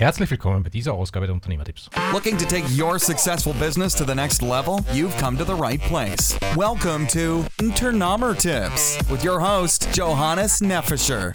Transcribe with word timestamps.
Herzlich 0.00 0.30
willkommen 0.30 0.62
bei 0.62 0.70
dieser 0.70 0.94
Ausgabe 0.94 1.26
der 1.26 1.34
Unternehmertipps. 1.34 1.90
Looking 2.10 2.38
to 2.38 2.46
take 2.46 2.64
your 2.74 2.98
successful 2.98 3.52
business 3.60 3.94
to 3.94 4.02
the 4.06 4.14
next 4.14 4.40
level? 4.40 4.78
You've 4.94 5.14
come 5.18 5.36
to 5.36 5.44
the 5.44 5.52
right 5.52 5.78
place. 5.78 6.34
Welcome 6.56 7.06
to 7.08 7.44
Unternehmertipps 7.60 8.98
with 9.10 9.22
your 9.22 9.38
host 9.38 9.88
Johannes 9.92 10.62
Neffischer. 10.62 11.32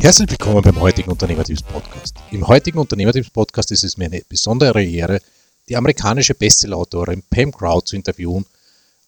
Herzlich 0.00 0.30
willkommen 0.30 0.62
beim 0.62 0.80
heutigen 0.80 1.10
Unternehmertipps 1.10 1.62
Podcast. 1.62 2.16
Im 2.30 2.48
heutigen 2.48 2.78
Unternehmertipps 2.78 3.28
Podcast 3.28 3.70
ist 3.70 3.84
es 3.84 3.98
mir 3.98 4.06
eine 4.06 4.22
besondere 4.26 4.82
Ehre, 4.82 5.20
die 5.68 5.76
amerikanische 5.76 6.34
Bestsellerautorin 6.34 7.24
Pam 7.28 7.52
Crow 7.52 7.84
zu 7.84 7.94
interviewen 7.94 8.46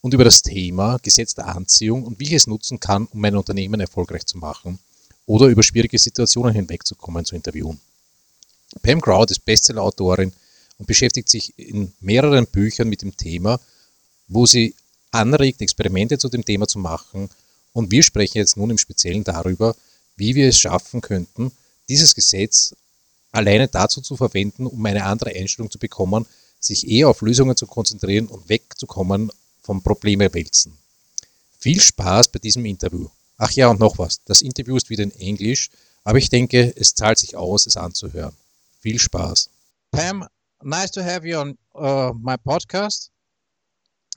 und 0.02 0.12
über 0.12 0.24
das 0.24 0.42
Thema 0.42 0.98
Gesetz 1.02 1.34
der 1.36 1.46
Anziehung 1.46 2.04
und 2.04 2.20
wie 2.20 2.24
ich 2.24 2.34
es 2.34 2.46
nutzen 2.46 2.80
kann, 2.80 3.06
um 3.06 3.18
mein 3.18 3.34
Unternehmen 3.34 3.80
erfolgreich 3.80 4.26
zu 4.26 4.36
machen 4.36 4.78
oder 5.30 5.46
über 5.46 5.62
schwierige 5.62 5.96
Situationen 5.96 6.52
hinwegzukommen 6.52 7.24
zu 7.24 7.36
interviewen. 7.36 7.78
Pam 8.82 9.00
Crowd 9.00 9.30
ist 9.30 9.44
Bestsellerautorin 9.44 10.32
und 10.78 10.86
beschäftigt 10.86 11.28
sich 11.28 11.56
in 11.56 11.92
mehreren 12.00 12.48
Büchern 12.48 12.88
mit 12.88 13.02
dem 13.02 13.16
Thema, 13.16 13.60
wo 14.26 14.44
sie 14.46 14.74
anregt, 15.12 15.62
Experimente 15.62 16.18
zu 16.18 16.28
dem 16.28 16.44
Thema 16.44 16.66
zu 16.66 16.80
machen. 16.80 17.30
Und 17.72 17.92
wir 17.92 18.02
sprechen 18.02 18.38
jetzt 18.38 18.56
nun 18.56 18.70
im 18.70 18.78
Speziellen 18.78 19.22
darüber, 19.22 19.76
wie 20.16 20.34
wir 20.34 20.48
es 20.48 20.58
schaffen 20.58 21.00
könnten, 21.00 21.52
dieses 21.88 22.16
Gesetz 22.16 22.74
alleine 23.30 23.68
dazu 23.68 24.00
zu 24.00 24.16
verwenden, 24.16 24.66
um 24.66 24.84
eine 24.84 25.04
andere 25.04 25.30
Einstellung 25.30 25.70
zu 25.70 25.78
bekommen, 25.78 26.26
sich 26.58 26.88
eher 26.88 27.08
auf 27.08 27.22
Lösungen 27.22 27.56
zu 27.56 27.68
konzentrieren 27.68 28.26
und 28.26 28.48
wegzukommen 28.48 29.30
vom 29.62 29.80
Probleme 29.80 30.34
wälzen. 30.34 30.76
Viel 31.60 31.80
Spaß 31.80 32.32
bei 32.32 32.40
diesem 32.40 32.64
Interview. 32.64 33.08
Ach 33.42 33.50
ja, 33.52 33.68
und 33.68 33.80
noch 33.80 33.96
was. 33.96 34.22
Das 34.24 34.42
Interview 34.42 34.76
ist 34.76 34.90
wieder 34.90 35.02
in 35.02 35.12
Englisch, 35.12 35.70
aber 36.04 36.18
ich 36.18 36.28
denke, 36.28 36.74
es 36.76 36.94
zahlt 36.94 37.18
sich 37.18 37.36
aus, 37.36 37.66
es 37.66 37.74
anzuhören. 37.74 38.36
Viel 38.80 38.98
Spaß. 38.98 39.48
Pam, 39.92 40.28
nice 40.62 40.90
to 40.90 41.00
have 41.02 41.26
you 41.26 41.38
on 41.38 41.56
uh, 41.74 42.12
my 42.12 42.36
podcast. 42.36 43.10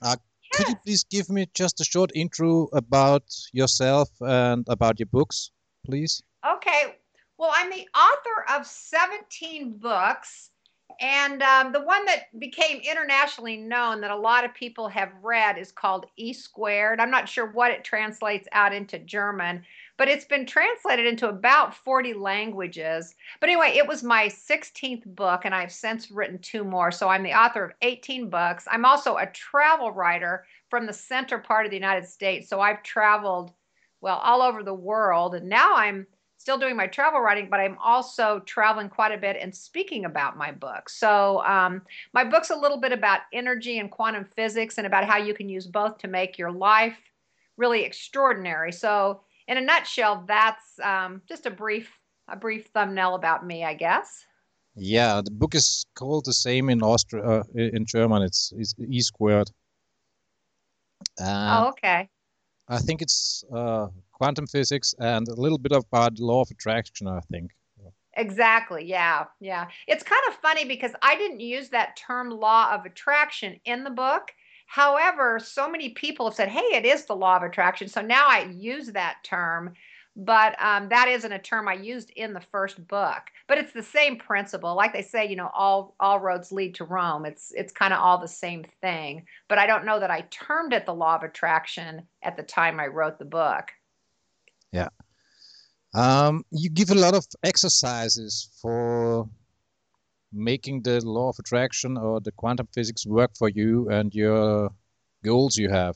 Uh, 0.02 0.16
could 0.52 0.68
you 0.68 0.76
please 0.84 1.06
give 1.08 1.32
me 1.32 1.48
just 1.54 1.80
a 1.80 1.84
short 1.84 2.12
intro 2.14 2.68
about 2.74 3.24
yourself 3.52 4.10
and 4.20 4.68
about 4.68 5.00
your 5.00 5.08
books, 5.10 5.50
please? 5.86 6.22
Okay. 6.44 6.98
Well, 7.38 7.50
I'm 7.56 7.70
the 7.70 7.88
author 7.94 8.60
of 8.60 8.66
17 8.66 9.78
books. 9.78 10.50
And 11.00 11.42
um, 11.42 11.72
the 11.72 11.82
one 11.82 12.04
that 12.06 12.38
became 12.38 12.78
internationally 12.78 13.56
known 13.56 14.00
that 14.00 14.10
a 14.10 14.16
lot 14.16 14.44
of 14.44 14.54
people 14.54 14.88
have 14.88 15.12
read 15.22 15.58
is 15.58 15.72
called 15.72 16.06
E 16.16 16.32
Squared. 16.32 17.00
I'm 17.00 17.10
not 17.10 17.28
sure 17.28 17.46
what 17.46 17.70
it 17.70 17.84
translates 17.84 18.46
out 18.52 18.72
into 18.72 18.98
German, 18.98 19.64
but 19.96 20.08
it's 20.08 20.24
been 20.24 20.46
translated 20.46 21.06
into 21.06 21.28
about 21.28 21.74
40 21.74 22.14
languages. 22.14 23.14
But 23.40 23.48
anyway, 23.48 23.74
it 23.76 23.86
was 23.86 24.02
my 24.02 24.26
16th 24.26 25.04
book, 25.14 25.44
and 25.44 25.54
I've 25.54 25.72
since 25.72 26.10
written 26.10 26.38
two 26.38 26.64
more. 26.64 26.90
So 26.90 27.08
I'm 27.08 27.22
the 27.22 27.34
author 27.34 27.64
of 27.64 27.72
18 27.82 28.30
books. 28.30 28.66
I'm 28.70 28.84
also 28.84 29.16
a 29.16 29.26
travel 29.26 29.90
writer 29.90 30.44
from 30.70 30.86
the 30.86 30.92
center 30.92 31.38
part 31.38 31.66
of 31.66 31.70
the 31.70 31.76
United 31.76 32.08
States. 32.08 32.48
So 32.48 32.60
I've 32.60 32.82
traveled, 32.82 33.52
well, 34.00 34.18
all 34.18 34.42
over 34.42 34.62
the 34.62 34.74
world. 34.74 35.34
And 35.34 35.48
now 35.48 35.74
I'm 35.74 36.06
still 36.44 36.58
doing 36.58 36.76
my 36.76 36.86
travel 36.86 37.20
writing, 37.20 37.48
but 37.50 37.58
I'm 37.58 37.78
also 37.82 38.40
traveling 38.40 38.90
quite 38.90 39.12
a 39.12 39.16
bit 39.16 39.38
and 39.40 39.54
speaking 39.54 40.04
about 40.04 40.36
my 40.36 40.52
book. 40.52 40.90
So, 40.90 41.42
um, 41.42 41.80
my 42.12 42.22
book's 42.22 42.50
a 42.50 42.54
little 42.54 42.76
bit 42.76 42.92
about 42.92 43.20
energy 43.32 43.78
and 43.78 43.90
quantum 43.90 44.26
physics 44.36 44.76
and 44.76 44.86
about 44.86 45.06
how 45.06 45.16
you 45.16 45.32
can 45.32 45.48
use 45.48 45.66
both 45.66 45.96
to 45.98 46.06
make 46.06 46.36
your 46.36 46.52
life 46.52 46.98
really 47.56 47.82
extraordinary. 47.82 48.72
So, 48.72 49.22
in 49.48 49.56
a 49.56 49.60
nutshell, 49.62 50.24
that's 50.28 50.78
um, 50.80 51.22
just 51.26 51.46
a 51.46 51.50
brief 51.50 51.90
a 52.28 52.36
brief 52.36 52.66
thumbnail 52.74 53.14
about 53.14 53.46
me, 53.46 53.64
I 53.64 53.72
guess. 53.72 54.26
Yeah, 54.76 55.22
the 55.24 55.30
book 55.30 55.54
is 55.54 55.86
called 55.94 56.26
the 56.26 56.34
same 56.34 56.68
in 56.68 56.82
Austria, 56.82 57.24
uh, 57.24 57.42
in 57.54 57.86
German. 57.86 58.20
It's, 58.20 58.52
it's 58.58 58.74
E 58.86 59.00
squared. 59.00 59.50
Uh, 61.18 61.62
oh, 61.64 61.68
okay. 61.68 62.10
I 62.68 62.78
think 62.80 63.00
it's 63.00 63.44
uh, 63.54 63.86
quantum 64.14 64.46
physics 64.46 64.94
and 64.98 65.28
a 65.28 65.34
little 65.34 65.58
bit 65.58 65.72
about 65.72 66.18
law 66.18 66.40
of 66.42 66.50
attraction, 66.50 67.06
I 67.06 67.20
think. 67.30 67.50
Exactly. 68.16 68.84
Yeah. 68.84 69.24
Yeah. 69.40 69.66
It's 69.88 70.04
kind 70.04 70.22
of 70.28 70.34
funny 70.36 70.64
because 70.64 70.92
I 71.02 71.16
didn't 71.16 71.40
use 71.40 71.70
that 71.70 71.96
term 71.96 72.30
law 72.30 72.72
of 72.72 72.84
attraction 72.84 73.58
in 73.64 73.82
the 73.82 73.90
book. 73.90 74.30
However, 74.66 75.40
so 75.40 75.68
many 75.68 75.90
people 75.90 76.26
have 76.26 76.34
said, 76.36 76.48
hey, 76.48 76.76
it 76.76 76.84
is 76.84 77.06
the 77.06 77.16
law 77.16 77.36
of 77.36 77.42
attraction. 77.42 77.88
So 77.88 78.00
now 78.02 78.26
I 78.28 78.48
use 78.56 78.92
that 78.92 79.16
term 79.24 79.74
but 80.16 80.54
um, 80.62 80.88
that 80.90 81.08
isn't 81.08 81.32
a 81.32 81.38
term 81.38 81.66
I 81.66 81.74
used 81.74 82.10
in 82.10 82.32
the 82.34 82.40
first 82.40 82.86
book. 82.86 83.22
But 83.48 83.58
it's 83.58 83.72
the 83.72 83.82
same 83.82 84.16
principle. 84.16 84.74
Like 84.76 84.92
they 84.92 85.02
say, 85.02 85.26
you 85.26 85.36
know, 85.36 85.50
all 85.52 85.96
all 85.98 86.20
roads 86.20 86.52
lead 86.52 86.74
to 86.76 86.84
Rome. 86.84 87.26
It's 87.26 87.52
it's 87.54 87.72
kind 87.72 87.92
of 87.92 88.00
all 88.00 88.18
the 88.18 88.28
same 88.28 88.64
thing. 88.80 89.26
But 89.48 89.58
I 89.58 89.66
don't 89.66 89.84
know 89.84 89.98
that 90.00 90.10
I 90.10 90.22
termed 90.30 90.72
it 90.72 90.86
the 90.86 90.94
law 90.94 91.16
of 91.16 91.22
attraction 91.22 92.06
at 92.22 92.36
the 92.36 92.42
time 92.42 92.78
I 92.78 92.86
wrote 92.86 93.18
the 93.18 93.24
book. 93.24 93.72
Yeah. 94.74 94.88
Um, 95.94 96.44
you 96.50 96.68
give 96.68 96.90
a 96.90 96.96
lot 96.96 97.14
of 97.14 97.24
exercises 97.44 98.50
for 98.60 99.28
making 100.32 100.82
the 100.82 101.00
law 101.06 101.28
of 101.28 101.36
attraction 101.38 101.96
or 101.96 102.20
the 102.20 102.32
quantum 102.32 102.66
physics 102.74 103.06
work 103.06 103.30
for 103.38 103.48
you 103.48 103.88
and 103.88 104.12
your 104.12 104.70
goals 105.22 105.56
you 105.56 105.68
have. 105.70 105.94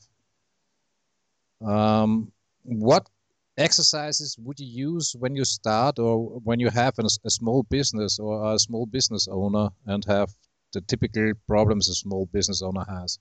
Um, 1.61 2.31
what 2.63 3.09
exercises 3.57 4.37
would 4.39 4.61
you 4.61 4.93
use 4.93 5.13
when 5.19 5.35
you 5.35 5.43
start 5.43 5.99
or 5.99 6.39
when 6.45 6.61
you 6.61 6.69
have 6.69 6.93
a, 6.99 7.03
a 7.25 7.29
small 7.29 7.63
business 7.63 8.17
or 8.17 8.53
a 8.53 8.59
small 8.59 8.85
business 8.85 9.27
owner 9.29 9.67
and 9.87 10.05
have 10.05 10.29
the 10.71 10.79
typical 10.79 11.33
problems 11.47 11.89
a 11.89 11.95
small 11.95 12.27
business 12.27 12.61
owner 12.61 12.85
has? 12.87 13.19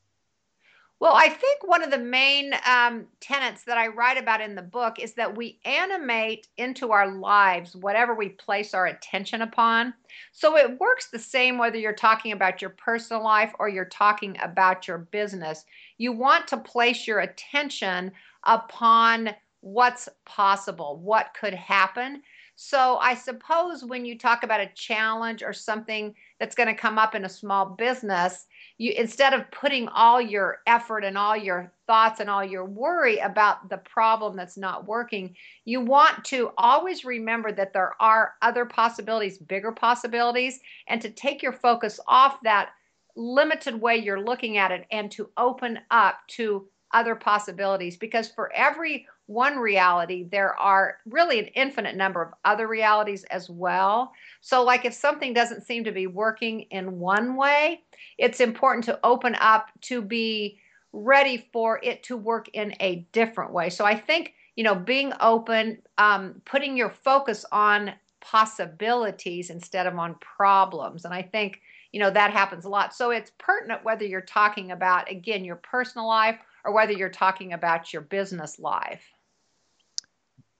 Well, 1.00 1.12
I 1.14 1.28
think 1.28 1.62
one 1.64 1.84
of 1.84 1.92
the 1.92 1.98
main 1.98 2.54
um, 2.66 3.06
tenets 3.20 3.62
that 3.64 3.78
I 3.78 3.86
write 3.86 4.18
about 4.18 4.40
in 4.40 4.56
the 4.56 4.62
book 4.62 4.98
is 4.98 5.14
that 5.14 5.36
we 5.36 5.60
animate 5.64 6.48
into 6.56 6.90
our 6.90 7.06
lives 7.08 7.76
whatever 7.76 8.16
we 8.16 8.30
place 8.30 8.74
our 8.74 8.86
attention 8.86 9.42
upon. 9.42 9.94
So 10.32 10.56
it 10.56 10.80
works 10.80 11.08
the 11.10 11.18
same 11.20 11.56
whether 11.56 11.78
you're 11.78 11.92
talking 11.92 12.32
about 12.32 12.60
your 12.60 12.70
personal 12.70 13.22
life 13.22 13.52
or 13.60 13.68
you're 13.68 13.84
talking 13.84 14.36
about 14.42 14.88
your 14.88 14.98
business. 14.98 15.64
You 15.98 16.10
want 16.10 16.48
to 16.48 16.56
place 16.56 17.06
your 17.06 17.20
attention 17.20 18.10
upon 18.44 19.30
what's 19.60 20.08
possible, 20.24 20.98
what 20.98 21.32
could 21.38 21.54
happen. 21.54 22.22
So 22.60 22.96
I 22.96 23.14
suppose 23.14 23.84
when 23.84 24.04
you 24.04 24.18
talk 24.18 24.42
about 24.42 24.60
a 24.60 24.72
challenge 24.74 25.44
or 25.44 25.52
something 25.52 26.12
that's 26.40 26.56
going 26.56 26.66
to 26.66 26.74
come 26.74 26.98
up 26.98 27.14
in 27.14 27.24
a 27.24 27.28
small 27.28 27.64
business, 27.64 28.46
you 28.78 28.92
instead 28.96 29.32
of 29.32 29.48
putting 29.52 29.86
all 29.86 30.20
your 30.20 30.58
effort 30.66 31.04
and 31.04 31.16
all 31.16 31.36
your 31.36 31.72
thoughts 31.86 32.18
and 32.18 32.28
all 32.28 32.44
your 32.44 32.64
worry 32.64 33.18
about 33.18 33.70
the 33.70 33.78
problem 33.78 34.34
that's 34.34 34.56
not 34.56 34.88
working, 34.88 35.36
you 35.66 35.80
want 35.80 36.24
to 36.24 36.50
always 36.58 37.04
remember 37.04 37.52
that 37.52 37.72
there 37.72 37.94
are 38.00 38.34
other 38.42 38.64
possibilities, 38.64 39.38
bigger 39.38 39.70
possibilities, 39.70 40.58
and 40.88 41.00
to 41.00 41.10
take 41.10 41.44
your 41.44 41.52
focus 41.52 42.00
off 42.08 42.42
that 42.42 42.70
limited 43.14 43.80
way 43.80 43.96
you're 43.98 44.20
looking 44.20 44.56
at 44.56 44.72
it 44.72 44.84
and 44.90 45.12
to 45.12 45.30
open 45.36 45.78
up 45.92 46.16
to 46.26 46.66
other 46.92 47.14
possibilities. 47.14 47.96
Because 47.96 48.28
for 48.28 48.52
every 48.52 49.06
one 49.28 49.58
reality, 49.58 50.24
there 50.24 50.58
are 50.58 50.96
really 51.04 51.38
an 51.38 51.48
infinite 51.48 51.94
number 51.94 52.22
of 52.22 52.32
other 52.46 52.66
realities 52.66 53.24
as 53.24 53.50
well. 53.50 54.10
So, 54.40 54.64
like 54.64 54.86
if 54.86 54.94
something 54.94 55.34
doesn't 55.34 55.66
seem 55.66 55.84
to 55.84 55.92
be 55.92 56.06
working 56.06 56.62
in 56.70 56.98
one 56.98 57.36
way, 57.36 57.82
it's 58.16 58.40
important 58.40 58.84
to 58.86 58.98
open 59.04 59.36
up 59.38 59.68
to 59.82 60.00
be 60.00 60.58
ready 60.94 61.46
for 61.52 61.78
it 61.82 62.02
to 62.04 62.16
work 62.16 62.48
in 62.54 62.74
a 62.80 63.06
different 63.12 63.52
way. 63.52 63.68
So, 63.68 63.84
I 63.84 63.94
think, 63.96 64.32
you 64.56 64.64
know, 64.64 64.74
being 64.74 65.12
open, 65.20 65.82
um, 65.98 66.40
putting 66.46 66.74
your 66.74 66.90
focus 66.90 67.44
on 67.52 67.92
possibilities 68.22 69.50
instead 69.50 69.86
of 69.86 69.98
on 69.98 70.14
problems. 70.14 71.04
And 71.04 71.12
I 71.12 71.20
think, 71.20 71.60
you 71.92 72.00
know, 72.00 72.10
that 72.10 72.32
happens 72.32 72.64
a 72.64 72.70
lot. 72.70 72.94
So, 72.94 73.10
it's 73.10 73.32
pertinent 73.36 73.84
whether 73.84 74.06
you're 74.06 74.22
talking 74.22 74.70
about, 74.70 75.10
again, 75.10 75.44
your 75.44 75.56
personal 75.56 76.08
life 76.08 76.38
or 76.64 76.72
whether 76.72 76.92
you're 76.92 77.10
talking 77.10 77.52
about 77.52 77.92
your 77.92 78.02
business 78.02 78.58
life. 78.58 79.17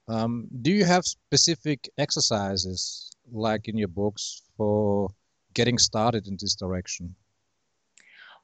Um, 0.08 0.49
do 0.62 0.70
you 0.70 0.84
have 0.84 1.05
specific 1.05 1.88
exercises, 1.99 3.10
like 3.31 3.69
in 3.69 3.76
your 3.76 3.88
books, 3.88 4.43
for 4.56 5.10
getting 5.55 5.78
started 5.78 6.26
in 6.26 6.38
this 6.40 6.55
direction? 6.55 7.14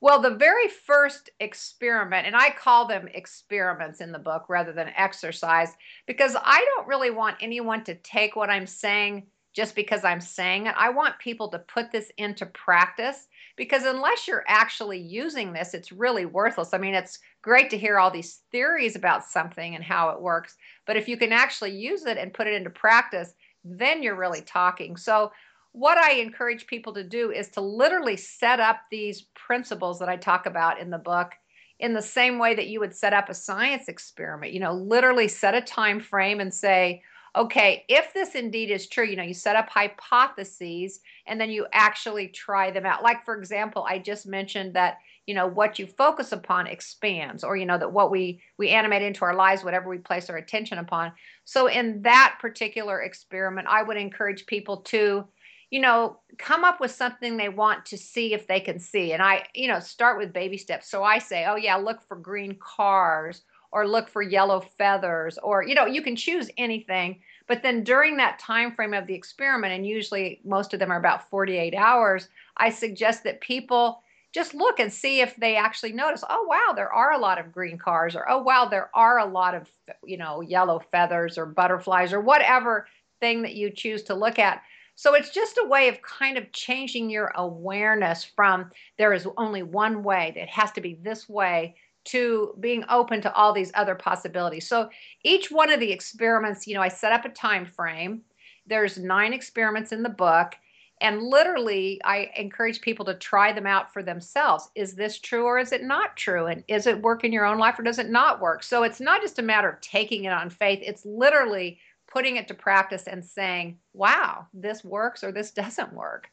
Well, 0.01 0.21
the 0.21 0.35
very 0.35 0.69
first 0.69 1.31
experiment, 1.41 2.27
and 2.27 2.37
I 2.37 2.51
call 2.51 2.87
them 2.87 3.09
experiments 3.15 4.03
in 4.03 4.13
the 4.13 4.19
book 4.19 4.45
rather 4.51 4.73
than 4.73 4.91
exercise, 4.97 5.73
because 6.07 6.37
I 6.39 6.63
don't 6.75 6.87
really 6.87 7.11
want 7.11 7.39
anyone 7.41 7.85
to 7.85 7.95
take 7.95 8.37
what 8.37 8.51
I'm 8.51 8.67
saying 8.67 9.27
just 9.55 9.77
because 9.77 10.05
I'm 10.05 10.21
saying 10.21 10.67
it. 10.67 10.75
I 10.77 10.91
want 10.91 11.19
people 11.19 11.49
to 11.49 11.61
put 11.61 11.93
this 11.93 12.11
into 12.19 12.45
practice 12.47 13.29
because 13.57 13.85
unless 13.85 14.27
you're 14.27 14.45
actually 14.49 14.99
using 14.99 15.53
this, 15.53 15.75
it's 15.75 15.93
really 15.93 16.27
worthless. 16.27 16.75
I 16.75 16.79
mean, 16.79 16.95
it's 16.95 17.21
great 17.41 17.71
to 17.71 17.79
hear 17.79 17.99
all 17.99 18.11
these 18.11 18.41
theories 18.51 18.97
about 18.97 19.25
something 19.25 19.77
and 19.77 19.85
how 19.85 20.11
it 20.11 20.21
works, 20.21 20.57
but 20.87 20.97
if 20.97 21.09
you 21.09 21.17
can 21.17 21.33
actually 21.33 21.71
use 21.71 22.05
it 22.05 22.19
and 22.19 22.35
put 22.35 22.49
it 22.49 22.55
into 22.55 22.71
practice, 22.71 23.35
then 23.65 24.03
you're 24.03 24.17
really 24.17 24.43
talking. 24.43 24.97
So, 24.97 25.33
what 25.73 25.99
I 25.99 26.13
encourage 26.13 26.69
people 26.69 26.95
to 26.95 27.03
do 27.03 27.33
is 27.33 27.49
to 27.51 27.61
literally 27.61 28.17
set 28.17 28.61
up 28.61 28.83
these 28.93 29.23
principles 29.35 29.99
that 29.99 30.09
I 30.09 30.17
talk 30.17 30.47
about 30.47 30.79
in 30.79 30.89
the 30.89 30.99
book 30.99 31.33
in 31.81 31.95
the 31.95 32.03
same 32.03 32.39
way 32.39 32.55
that 32.55 32.69
you 32.69 32.79
would 32.79 32.95
set 32.95 33.13
up 33.13 33.29
a 33.29 33.35
science 33.35 33.89
experiment. 33.89 34.53
You 34.53 34.61
know, 34.61 34.73
literally 34.73 35.27
set 35.27 35.57
a 35.57 35.61
time 35.61 35.99
frame 35.99 36.39
and 36.39 36.55
say, 36.55 37.03
okay, 37.37 37.85
if 37.89 38.15
this 38.15 38.35
indeed 38.35 38.71
is 38.71 38.89
true, 38.89 39.05
you 39.05 39.17
know, 39.17 39.23
you 39.23 39.35
set 39.35 39.57
up 39.57 39.69
hypotheses 39.69 41.01
and 41.27 41.41
then 41.41 41.51
you 41.51 41.67
actually 41.73 42.29
try 42.29 42.71
them 42.71 42.87
out. 42.87 43.03
Like, 43.03 43.25
for 43.25 43.37
example, 43.37 43.85
I 43.89 43.99
just 43.99 44.27
mentioned 44.27 44.75
that 44.75 44.99
you 45.27 45.35
know 45.35 45.47
what 45.47 45.79
you 45.79 45.87
focus 45.87 46.33
upon 46.33 46.67
expands 46.67 47.45
or 47.45 47.57
you 47.57 47.65
know 47.65 47.79
that 47.79 47.93
what 47.93 48.11
we 48.11 48.43
we 48.59 48.69
animate 48.69 49.03
into 49.03 49.25
our 49.25 49.35
lives 49.35 49.65
whatever 49.65 49.89
we 49.89 49.99
place 49.99 50.29
our 50.29 50.37
attention 50.37 50.79
upon. 50.79 51.13
So 51.45 51.67
in 51.67 52.03
that 52.03 52.37
particular 52.41 53.01
experiment 53.01 53.67
i 53.69 53.83
would 53.83 53.97
encourage 53.97 54.47
people 54.47 54.79
to 54.83 55.25
you 55.71 55.81
know 55.81 56.21
come 56.39 56.63
up 56.63 56.79
with 56.79 56.91
something 56.91 57.37
they 57.37 57.49
want 57.49 57.87
to 57.87 57.97
see 57.97 58.35
if 58.35 58.47
they 58.47 58.61
can 58.61 58.79
see. 58.79 59.13
And 59.13 59.23
i 59.23 59.47
you 59.55 59.69
know 59.69 59.81
start 59.81 60.19
with 60.19 60.33
baby 60.33 60.59
steps. 60.59 60.91
So 60.91 61.03
i 61.03 61.19
say 61.19 61.47
oh 61.47 61.57
yeah 61.57 61.77
look 61.77 62.03
for 62.07 62.17
green 62.17 62.59
cars 62.61 63.43
or 63.75 63.87
look 63.87 64.09
for 64.09 64.23
yellow 64.23 64.61
feathers 64.61 65.37
or 65.43 65.63
you 65.63 65.75
know 65.75 65.85
you 65.85 66.01
can 66.01 66.17
choose 66.17 66.51
anything. 66.57 67.21
But 67.47 67.63
then 67.63 67.85
during 67.85 68.17
that 68.17 68.39
time 68.39 68.73
frame 68.73 68.95
of 68.95 69.07
the 69.07 69.15
experiment 69.15 69.75
and 69.75 69.87
usually 69.87 70.41
most 70.45 70.73
of 70.73 70.81
them 70.81 70.91
are 70.91 70.99
about 70.99 71.29
48 71.29 71.75
hours 71.75 72.29
i 72.57 72.71
suggest 72.71 73.25
that 73.25 73.41
people 73.43 74.01
just 74.33 74.55
look 74.55 74.81
and 74.81 74.93
see 74.93 75.21
if 75.21 75.37
they 75.37 75.57
actually 75.57 75.93
notice 75.93 76.25
oh 76.31 76.45
wow 76.49 76.73
there 76.75 76.93
are 76.93 77.13
a 77.13 77.19
lot 77.19 77.39
of 77.39 77.53
green 77.53 77.77
cars 77.77 78.17
or 78.17 78.29
oh 78.31 78.43
wow 78.43 78.65
there 78.65 78.89
are 78.95 79.19
a 79.19 79.27
lot 79.27 79.55
of 79.55 79.69
you 80.05 80.17
know 80.17 80.41
yellow 80.41 80.81
feathers 80.91 81.37
or 81.37 81.45
butterflies 81.45 82.15
or 82.15 82.21
whatever 82.21 82.87
thing 83.21 83.43
that 83.43 83.55
you 83.55 83.71
choose 83.71 84.03
to 84.05 84.15
look 84.15 84.39
at. 84.39 84.63
So 84.97 85.15
it's 85.15 85.31
just 85.31 85.59
a 85.59 85.67
way 85.67 85.89
of 85.89 86.03
kind 86.03 86.39
of 86.39 86.53
changing 86.53 87.11
your 87.11 87.33
awareness 87.35 88.23
from 88.23 88.71
there 88.97 89.13
is 89.13 89.27
only 89.37 89.63
one 89.63 90.05
way 90.05 90.33
that 90.37 90.49
has 90.49 90.71
to 90.73 90.81
be 90.81 90.99
this 91.03 91.29
way 91.29 91.75
to 92.05 92.55
being 92.61 92.85
open 92.89 93.21
to 93.21 93.33
all 93.35 93.53
these 93.53 93.73
other 93.75 93.95
possibilities 93.95 94.69
so 94.69 94.89
each 95.23 95.51
one 95.51 95.71
of 95.71 95.81
the 95.81 95.93
experiments 95.93 96.67
you 96.67 96.75
know 96.75 96.83
i 96.83 96.89
set 96.89 97.13
up 97.13 97.25
a 97.25 97.29
time 97.31 97.65
frame 97.65 98.23
there's 98.67 98.99
nine 98.99 99.33
experiments 99.33 99.93
in 99.93 100.03
the 100.03 100.09
book 100.09 100.55
and 101.01 101.23
literally, 101.23 102.01
I 102.05 102.31
encourage 102.37 102.81
people 102.81 103.05
to 103.07 103.15
try 103.15 103.53
them 103.53 103.67
out 103.67 103.93
for 103.93 104.03
themselves. 104.03 104.71
Is 104.75 104.95
this 104.95 105.19
true 105.19 105.45
or 105.45 105.59
is 105.59 105.73
it 105.73 105.83
not 105.83 106.17
true? 106.17 106.47
And 106.47 106.63
is 106.69 106.87
it 106.87 107.03
work 107.03 107.25
in 107.25 107.33
your 107.33 107.45
own 107.45 107.59
life 107.59 107.79
or 107.79 107.83
does 107.83 107.99
it 107.99 108.09
not 108.09 108.41
work? 108.41 108.63
So 108.63 108.85
it's 108.85 109.01
not 109.01 109.21
just 109.21 109.39
a 109.39 109.43
matter 109.43 109.69
of 109.69 109.81
taking 109.81 110.25
it 110.25 110.33
on 110.33 110.51
faith, 110.51 110.79
it's 110.83 111.05
literally 111.05 111.79
putting 112.07 112.37
it 112.37 112.47
to 112.49 112.55
practice 112.55 113.07
and 113.07 113.25
saying, 113.25 113.77
wow, 113.93 114.47
this 114.55 114.85
works 114.85 115.25
or 115.25 115.33
this 115.33 115.51
doesn't 115.63 115.93
work. 115.93 116.31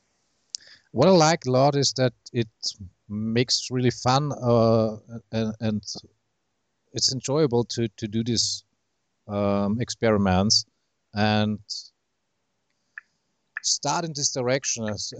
What 0.91 1.07
I 1.07 1.11
like 1.11 1.45
a 1.45 1.51
lot 1.51 1.75
is 1.75 1.93
that 1.97 2.13
it 2.31 2.49
makes 3.11 3.67
really 3.69 3.91
fun 3.91 4.31
uh, 4.41 4.95
and, 5.31 5.53
and, 5.59 5.83
it's 6.93 7.13
enjoyable 7.13 7.63
to, 7.63 7.87
to 7.95 8.05
do 8.05 8.21
these 8.21 8.65
um, 9.27 9.79
experiments. 9.79 10.65
And 11.13 11.59
start 13.63 14.03
in 14.03 14.11
this 14.13 14.31
direction, 14.31 14.89
as, 14.89 15.13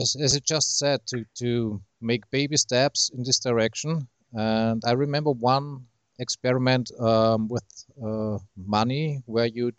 as, 0.00 0.16
as 0.20 0.34
it 0.36 0.44
just 0.44 0.78
said, 0.78 1.00
to, 1.06 1.24
to 1.38 1.80
make 2.00 2.30
baby 2.30 2.56
steps 2.56 3.10
in 3.12 3.24
this 3.24 3.40
direction. 3.40 4.06
And 4.34 4.82
I 4.86 4.92
remember 4.92 5.32
one 5.32 5.86
experiment 6.20 6.90
um, 7.00 7.48
with 7.48 7.64
uh, 8.00 8.38
money 8.56 9.22
where 9.26 9.46
you 9.46 9.72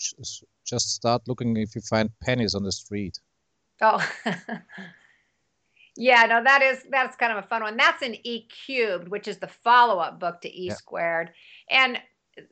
just 0.65 0.95
start 0.95 1.21
looking 1.27 1.56
if 1.57 1.75
you 1.75 1.81
find 1.81 2.09
pennies 2.21 2.56
on 2.56 2.63
the 2.63 2.71
street. 2.71 3.19
Oh, 3.81 4.06
yeah, 5.97 6.25
no, 6.25 6.43
that 6.43 6.61
is 6.61 6.83
that's 6.89 7.15
kind 7.15 7.31
of 7.31 7.43
a 7.43 7.47
fun 7.47 7.63
one. 7.63 7.77
That's 7.77 8.01
an 8.01 8.15
E 8.23 8.47
cubed, 8.47 9.09
which 9.09 9.27
is 9.27 9.38
the 9.38 9.47
follow-up 9.47 10.19
book 10.19 10.41
to 10.41 10.49
E 10.49 10.67
yeah. 10.67 10.73
squared. 10.73 11.31
And 11.69 11.99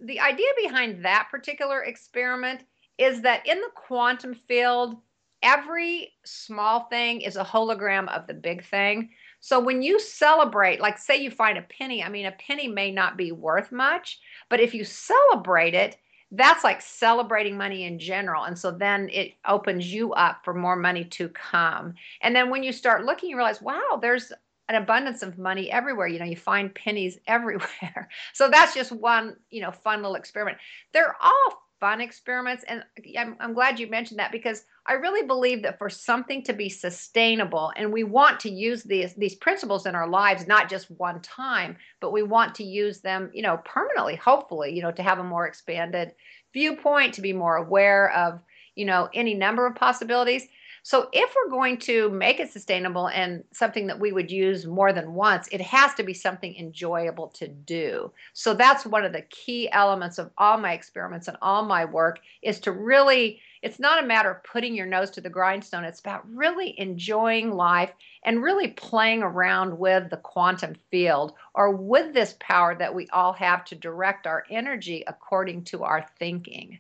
the 0.04 0.20
idea 0.20 0.48
behind 0.62 1.06
that 1.06 1.30
particular 1.32 1.84
experiment 1.84 2.64
is 2.98 3.22
that 3.22 3.48
in 3.48 3.60
the 3.62 3.72
quantum 3.76 4.34
field, 4.34 4.98
every 5.42 6.14
small 6.26 6.82
thing 6.90 7.22
is 7.22 7.38
a 7.38 7.44
hologram 7.44 8.10
of 8.10 8.28
the 8.28 8.34
big 8.34 8.64
thing. 8.66 9.10
So 9.40 9.58
when 9.60 9.82
you 9.82 10.00
celebrate, 10.00 10.82
like 10.82 10.98
say 10.98 11.16
you 11.16 11.32
find 11.32 11.58
a 11.58 11.62
penny, 11.62 12.04
I 12.04 12.10
mean, 12.10 12.26
a 12.26 12.34
penny 12.34 12.68
may 12.68 12.92
not 12.92 13.16
be 13.16 13.32
worth 13.32 13.72
much, 13.72 14.20
but 14.50 14.60
if 14.60 14.74
you 14.74 14.84
celebrate 14.84 15.74
it, 15.74 15.96
that's 16.32 16.64
like 16.64 16.82
celebrating 16.82 17.58
money 17.58 17.86
in 17.86 17.98
general. 17.98 18.44
And 18.44 18.58
so 18.58 18.72
then 18.72 19.10
it 19.12 19.34
opens 19.48 19.92
you 19.92 20.14
up 20.14 20.44
for 20.44 20.54
more 20.54 20.76
money 20.76 21.06
to 21.06 21.30
come. 21.30 21.96
And 22.22 22.36
then 22.36 22.50
when 22.50 22.64
you 22.64 22.72
start 22.72 23.06
looking, 23.06 23.30
you 23.30 23.36
realize, 23.36 23.62
wow, 23.62 24.00
there's 24.02 24.32
an 24.68 24.76
abundance 24.76 25.24
of 25.24 25.40
money 25.40 25.72
everywhere. 25.72 26.08
You 26.08 26.20
know, 26.20 26.26
you 26.26 26.36
find 26.36 26.74
pennies 26.74 27.20
everywhere. 27.28 28.10
So 28.34 28.50
that's 28.50 28.76
just 28.76 28.92
one, 28.92 29.38
you 29.50 29.62
know, 29.62 29.72
fun 29.72 30.02
little 30.02 30.16
experiment. 30.16 30.58
They're 30.94 31.16
all 31.22 31.64
fun 31.80 32.02
experiments. 32.02 32.64
And 32.68 32.84
I'm, 33.18 33.36
I'm 33.40 33.54
glad 33.54 33.80
you 33.80 33.88
mentioned 33.88 34.20
that 34.20 34.32
because 34.32 34.64
I 34.86 34.94
really 34.94 35.26
believe 35.26 35.62
that 35.64 35.78
for 35.78 35.90
something 35.90 36.44
to 36.44 36.54
be 36.54 36.70
sustainable, 36.70 37.72
and 37.76 37.94
we 37.94 38.04
want 38.04 38.40
to 38.42 38.50
use 38.50 38.84
these 38.84 39.14
these 39.16 39.36
principles 39.36 39.86
in 39.86 39.96
our 39.96 40.08
lives, 40.08 40.48
not 40.48 40.70
just 40.70 40.92
one 40.92 41.22
time, 41.22 41.78
but 42.02 42.12
we 42.12 42.24
want 42.24 42.56
to 42.56 42.64
use 42.64 43.02
them, 43.02 43.30
you 43.34 43.42
know, 43.42 43.58
permanently, 43.66 44.16
hopefully, 44.16 44.74
you 44.74 44.82
know, 44.82 44.92
to 44.92 45.04
have 45.04 45.20
a 45.20 45.24
more 45.24 45.48
expanded 45.48 46.14
viewpoint, 46.54 47.14
to 47.14 47.22
be 47.22 47.34
more 47.34 47.58
aware 47.58 48.12
of, 48.14 48.40
you 48.76 48.86
know, 48.86 49.10
any 49.14 49.34
number 49.34 49.68
of 49.68 49.76
possibilities. 49.76 50.48
So 50.90 51.08
if 51.14 51.36
we're 51.36 51.52
going 51.52 51.78
to 51.82 52.10
make 52.10 52.40
it 52.40 52.52
sustainable 52.52 53.10
and 53.10 53.44
something 53.52 53.86
that 53.86 54.00
we 54.00 54.12
would 54.12 54.32
use 54.32 54.66
more 54.66 54.92
than 54.92 55.14
once, 55.14 55.48
it 55.52 55.62
has 55.62 55.94
to 55.94 56.04
be 56.04 56.16
something 56.16 56.56
enjoyable 56.56 57.28
to 57.28 57.48
do. 57.48 58.12
So 58.34 58.56
that's 58.56 58.88
one 58.88 59.06
of 59.06 59.14
the 59.14 59.22
key 59.22 59.70
elements 59.72 60.18
of 60.18 60.32
all 60.40 60.58
my 60.58 60.74
experiments 60.74 61.28
and 61.28 61.38
all 61.44 61.64
my 61.64 61.86
work 61.86 62.22
is 62.42 62.60
to 62.62 62.72
really 62.72 63.40
it's 63.62 63.78
not 63.78 64.04
a 64.04 64.08
matter 64.08 64.32
of 64.32 64.44
putting 64.44 64.74
your 64.74 64.88
nose 64.88 65.12
to 65.12 65.22
the 65.22 65.30
grindstone. 65.30 65.84
It's 65.84 66.00
about 66.00 66.28
really 66.28 66.74
enjoying 66.80 67.52
life 67.52 67.92
and 68.24 68.42
really 68.42 68.70
playing 68.70 69.22
around 69.22 69.78
with 69.78 70.10
the 70.10 70.18
quantum 70.18 70.74
field 70.90 71.34
or 71.54 71.70
with 71.70 72.16
this 72.16 72.36
power 72.40 72.74
that 72.74 72.96
we 72.96 73.08
all 73.14 73.34
have 73.34 73.64
to 73.66 73.76
direct 73.76 74.26
our 74.26 74.44
energy 74.50 75.04
according 75.06 75.66
to 75.66 75.84
our 75.84 76.08
thinking. 76.18 76.80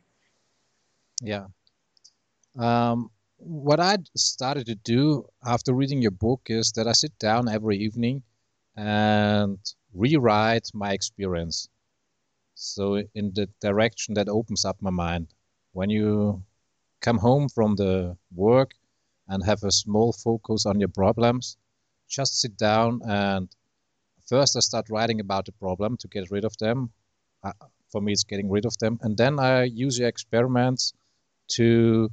Yeah. 1.22 1.46
Um, 2.58 3.12
what 3.40 3.80
I 3.80 3.98
started 4.16 4.66
to 4.68 4.76
do 4.76 5.26
after 5.46 5.74
reading 5.74 6.02
your 6.02 6.12
book 6.12 6.42
is 6.48 6.72
that 6.74 6.88
I 6.88 6.92
sit 6.92 7.18
down 7.20 7.48
every 7.48 7.78
evening 7.78 8.24
and 8.76 9.58
rewrite 9.94 10.70
my 10.74 10.92
experience. 10.92 11.70
So 12.56 13.02
in 13.16 13.32
the 13.34 13.50
direction 13.62 14.14
that 14.16 14.28
opens 14.28 14.66
up 14.66 14.82
my 14.82 14.90
mind. 14.90 15.34
When 15.72 15.90
you 15.90 16.44
come 17.02 17.18
home 17.18 17.48
from 17.48 17.76
the 17.76 18.18
work 18.36 18.72
and 19.28 19.44
have 19.46 19.64
a 19.64 19.72
small 19.72 20.12
focus 20.12 20.66
on 20.66 20.80
your 20.80 20.90
problems, 20.90 21.58
just 22.10 22.42
sit 22.42 22.58
down 22.58 23.02
and 23.08 23.48
first 24.28 24.58
I 24.58 24.60
start 24.60 24.90
writing 24.90 25.20
about 25.20 25.46
the 25.46 25.54
problem 25.54 25.96
to 25.98 26.08
get 26.08 26.30
rid 26.32 26.44
of 26.44 26.58
them. 26.58 26.92
For 27.92 28.02
me, 28.02 28.12
it's 28.12 28.24
getting 28.24 28.50
rid 28.50 28.66
of 28.66 28.78
them. 28.80 29.00
And 29.02 29.18
then 29.18 29.40
I 29.40 29.64
use 29.64 29.98
your 29.98 30.10
experiments 30.10 30.94
to 31.54 32.12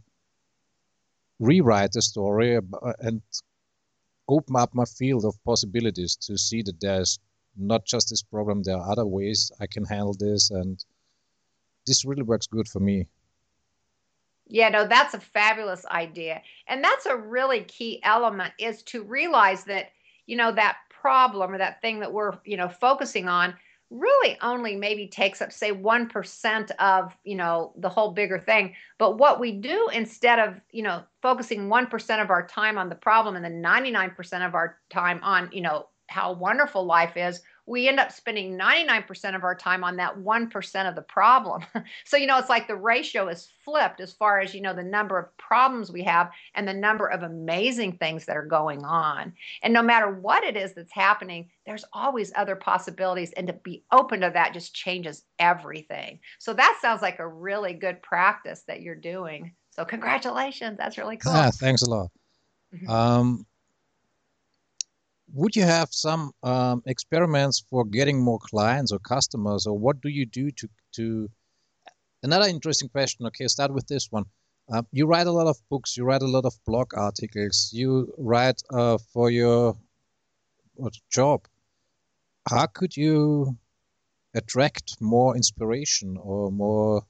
rewrite 1.39 1.93
the 1.93 2.03
story 2.03 2.59
and 3.01 3.23
open 4.29 4.57
up 4.57 4.75
my 4.75 4.85
field 4.85 5.25
of 5.25 5.43
possibilities 5.45 6.17
to 6.17 6.37
see 6.37 6.63
that 6.63 6.81
there's 6.81 7.19
not 7.57 7.85
just 7.87 8.11
this 8.11 8.23
problem, 8.23 8.63
there 8.63 8.77
are 8.77 8.91
other 8.91 9.07
ways 9.07 9.51
I 9.61 9.67
can 9.67 9.85
handle 9.85 10.15
this. 10.19 10.51
And 10.51 10.85
this 11.87 12.05
really 12.05 12.23
works 12.23 12.47
good 12.47 12.69
for 12.69 12.81
me. 12.81 13.07
Yeah, 14.49 14.69
no, 14.69 14.87
that's 14.87 15.15
a 15.15 15.21
fabulous 15.21 15.85
idea. 15.87 16.43
And 16.69 16.83
that's 16.83 17.07
a 17.07 17.17
really 17.17 17.63
key 17.63 18.01
element 18.05 18.53
is 18.59 18.83
to 18.85 19.03
realize 19.03 19.65
that, 19.65 19.91
you 20.27 20.37
know, 20.37 20.53
that 20.53 20.77
problem 20.89 21.53
or 21.53 21.59
that 21.59 21.81
thing 21.81 22.01
that 22.01 22.13
we're, 22.13 22.39
you 22.45 22.57
know, 22.57 22.69
focusing 22.69 23.29
on 23.29 23.55
really 23.91 24.37
only 24.43 24.75
maybe 24.75 25.07
takes 25.07 25.41
up 25.41 25.53
say 25.53 25.71
1% 25.73 26.71
of 26.79 27.17
you 27.25 27.37
know 27.37 27.73
the 27.77 27.89
whole 27.89 28.13
bigger 28.13 28.39
thing. 28.39 28.75
But 28.99 29.19
what 29.19 29.39
we 29.41 29.53
do 29.53 29.89
instead 29.93 30.39
of 30.39 30.61
you 30.71 30.83
know 30.83 31.03
focusing 31.23 31.69
1% 31.69 32.23
of 32.23 32.31
our 32.31 32.47
time 32.47 32.79
on 32.79 32.89
the 32.89 32.95
problem 32.95 33.37
and 33.37 33.45
then 33.45 33.63
99% 33.63 34.47
of 34.47 34.55
our 34.55 34.79
time 34.91 35.21
on 35.23 35.49
you 35.53 35.61
know 35.61 35.87
how 36.09 36.33
wonderful 36.33 36.85
life 36.85 37.17
is 37.17 37.41
we 37.67 37.89
end 37.89 37.99
up 37.99 38.13
spending 38.13 38.57
99% 38.57 39.35
of 39.35 39.43
our 39.43 39.55
time 39.55 39.83
on 39.83 39.97
that 39.97 40.17
1% 40.17 40.89
of 40.89 40.95
the 40.95 41.03
problem. 41.03 41.65
so, 42.05 42.17
you 42.17 42.27
know, 42.27 42.39
it's 42.39 42.49
like 42.49 42.69
the 42.69 42.77
ratio 42.77 43.29
is 43.29 43.49
flipped 43.65 44.01
as 44.01 44.13
far 44.13 44.41
as, 44.41 44.55
you 44.55 44.61
know, 44.61 44.73
the 44.73 44.85
number 44.85 45.19
of 45.19 45.37
problems 45.37 45.91
we 45.91 46.05
have 46.05 46.31
and 46.55 46.67
the 46.67 46.73
number 46.73 47.09
of 47.09 47.23
amazing 47.23 47.97
things 47.99 48.25
that 48.27 48.37
are 48.37 48.47
going 48.47 48.85
on. 48.85 49.33
And 49.63 49.75
no 49.75 49.83
matter 49.83 50.11
what 50.11 50.45
it 50.45 50.57
is 50.57 50.75
that's 50.75 50.93
happening, 50.93 51.51
there's 51.67 51.85
always 51.93 52.33
other 52.37 52.55
possibilities. 52.55 53.33
And 53.33 53.49
to 53.49 53.53
be 53.53 53.85
open 53.93 54.21
to 54.21 54.31
that 54.33 54.55
just 54.55 54.75
changes 54.75 55.25
everything. 55.39 56.21
So, 56.39 56.55
that 56.55 56.79
sounds 56.81 57.03
like 57.03 57.19
a 57.19 57.29
really 57.29 57.75
good 57.75 58.01
practice 58.03 58.63
that 58.69 58.81
you're 58.81 58.95
doing. 58.95 59.53
So 59.77 59.85
congratulations, 59.85 60.79
that's 60.79 60.97
really 60.97 61.19
cool. 61.19 61.35
Yeah, 61.35 61.51
thanks 61.51 61.83
a 61.83 61.91
lot. 61.91 62.11
Mm-hmm. 62.75 62.89
Um, 62.89 63.47
would 65.33 65.57
you 65.57 65.63
have 65.65 65.89
some 65.91 66.33
um, 66.43 66.83
experiments 66.87 67.65
for 67.69 67.85
getting 67.85 68.23
more 68.23 68.39
clients 68.39 68.93
or 68.93 68.99
customers, 68.99 69.67
or 69.67 69.79
what 69.79 70.01
do 70.01 70.09
you 70.09 70.27
do 70.27 70.51
to 70.53 70.69
to? 70.93 71.29
Another 72.23 72.49
interesting 72.49 72.89
question. 72.89 73.27
Okay, 73.27 73.47
start 73.47 73.73
with 73.73 73.87
this 73.87 74.09
one. 74.11 74.25
Uh, 74.73 74.83
you 74.91 75.07
write 75.07 75.27
a 75.27 75.33
lot 75.33 75.47
of 75.47 75.57
books. 75.69 75.97
You 75.97 76.05
write 76.05 76.23
a 76.23 76.27
lot 76.27 76.45
of 76.45 76.55
blog 76.67 76.95
articles. 76.95 77.71
You 77.73 78.13
write 78.19 78.61
uh, 78.71 78.99
for 79.13 79.31
your 79.31 79.77
job. 81.11 81.47
How 82.49 82.67
could 82.67 82.97
you 82.97 83.57
attract 84.35 85.01
more 85.01 85.37
inspiration 85.37 86.17
or 86.21 86.51
more 86.51 87.03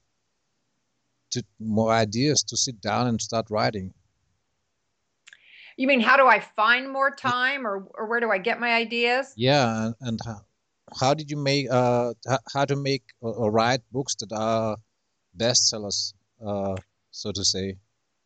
to 1.31 1.43
more 1.59 1.91
ideas 1.91 2.43
to 2.43 2.57
sit 2.57 2.79
down 2.81 3.07
and 3.07 3.21
start 3.21 3.47
writing? 3.49 3.93
You 5.77 5.87
mean 5.87 6.01
how 6.01 6.17
do 6.17 6.27
I 6.27 6.39
find 6.39 6.91
more 6.91 7.11
time, 7.15 7.65
or 7.65 7.87
or 7.93 8.07
where 8.07 8.19
do 8.19 8.31
I 8.31 8.39
get 8.39 8.59
my 8.59 8.73
ideas? 8.73 9.33
Yeah, 9.37 9.91
and, 10.01 10.19
how, 10.25 10.41
how 10.99 11.13
did 11.13 11.29
you 11.29 11.37
make 11.37 11.67
uh 11.69 12.13
how 12.53 12.65
to 12.65 12.75
make 12.75 13.03
or, 13.21 13.33
or 13.33 13.51
write 13.51 13.81
books 13.91 14.15
that 14.15 14.31
are 14.33 14.77
bestsellers, 15.37 16.13
uh, 16.45 16.75
so 17.11 17.31
to 17.31 17.43
say? 17.45 17.77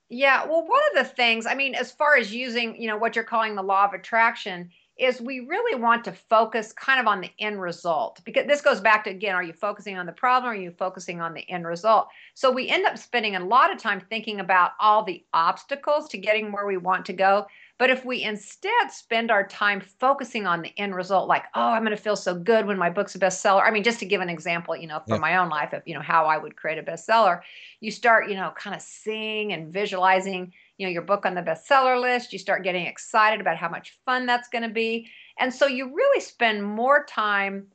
Yeah, 0.09 0.45
well, 0.45 0.65
one 0.67 0.81
of 0.91 0.95
the 0.95 1.09
things, 1.13 1.45
I 1.45 1.55
mean, 1.55 1.73
as 1.75 1.91
far 1.91 2.17
as 2.17 2.33
using, 2.33 2.81
you 2.81 2.87
know, 2.87 2.97
what 2.97 3.15
you're 3.15 3.23
calling 3.25 3.55
the 3.55 3.63
law 3.63 3.85
of 3.85 3.93
attraction, 3.93 4.69
is 5.01 5.19
we 5.19 5.39
really 5.39 5.81
want 5.81 6.03
to 6.03 6.11
focus 6.11 6.71
kind 6.71 6.99
of 6.99 7.07
on 7.07 7.21
the 7.21 7.31
end 7.39 7.59
result 7.59 8.21
because 8.23 8.45
this 8.45 8.61
goes 8.61 8.79
back 8.79 9.03
to 9.03 9.09
again 9.09 9.33
are 9.33 9.43
you 9.43 9.51
focusing 9.51 9.97
on 9.97 10.05
the 10.05 10.11
problem 10.11 10.51
or 10.51 10.53
are 10.53 10.57
you 10.57 10.69
focusing 10.69 11.19
on 11.19 11.33
the 11.33 11.49
end 11.49 11.65
result 11.65 12.07
so 12.35 12.51
we 12.51 12.69
end 12.69 12.85
up 12.85 12.97
spending 12.97 13.35
a 13.35 13.43
lot 13.43 13.73
of 13.73 13.79
time 13.79 13.99
thinking 13.99 14.39
about 14.39 14.71
all 14.79 15.03
the 15.03 15.23
obstacles 15.33 16.07
to 16.07 16.17
getting 16.19 16.51
where 16.51 16.67
we 16.67 16.77
want 16.77 17.03
to 17.03 17.13
go 17.13 17.47
but 17.79 17.89
if 17.89 18.05
we 18.05 18.21
instead 18.21 18.91
spend 18.91 19.31
our 19.31 19.47
time 19.47 19.81
focusing 19.81 20.45
on 20.45 20.61
the 20.61 20.71
end 20.77 20.93
result 20.93 21.27
like 21.27 21.45
oh 21.55 21.69
i'm 21.69 21.83
going 21.83 21.95
to 21.95 22.01
feel 22.01 22.15
so 22.15 22.35
good 22.35 22.67
when 22.67 22.77
my 22.77 22.89
book's 22.89 23.15
a 23.15 23.19
bestseller 23.19 23.63
i 23.63 23.71
mean 23.71 23.83
just 23.83 23.99
to 23.99 24.05
give 24.05 24.21
an 24.21 24.29
example 24.29 24.77
you 24.77 24.85
know 24.85 24.99
from 25.07 25.15
yeah. 25.15 25.21
my 25.21 25.37
own 25.37 25.49
life 25.49 25.73
of 25.73 25.81
you 25.87 25.95
know 25.95 26.01
how 26.01 26.25
i 26.25 26.37
would 26.37 26.55
create 26.55 26.77
a 26.77 26.83
bestseller 26.83 27.41
you 27.79 27.89
start 27.89 28.29
you 28.29 28.35
know 28.35 28.53
kind 28.55 28.75
of 28.75 28.81
seeing 28.83 29.51
and 29.51 29.73
visualizing 29.73 30.53
you 30.81 30.87
know 30.87 30.91
your 30.91 31.03
book 31.03 31.27
on 31.27 31.35
the 31.35 31.43
bestseller 31.43 32.01
list 32.01 32.33
you 32.33 32.39
start 32.39 32.63
getting 32.63 32.87
excited 32.87 33.39
about 33.39 33.55
how 33.55 33.69
much 33.69 33.99
fun 34.03 34.25
that's 34.25 34.49
going 34.49 34.63
to 34.63 34.69
be. 34.69 35.07
And 35.37 35.53
so 35.53 35.67
you 35.67 35.93
really 35.93 36.19
spend 36.19 36.63
more 36.63 37.05
time 37.05 37.67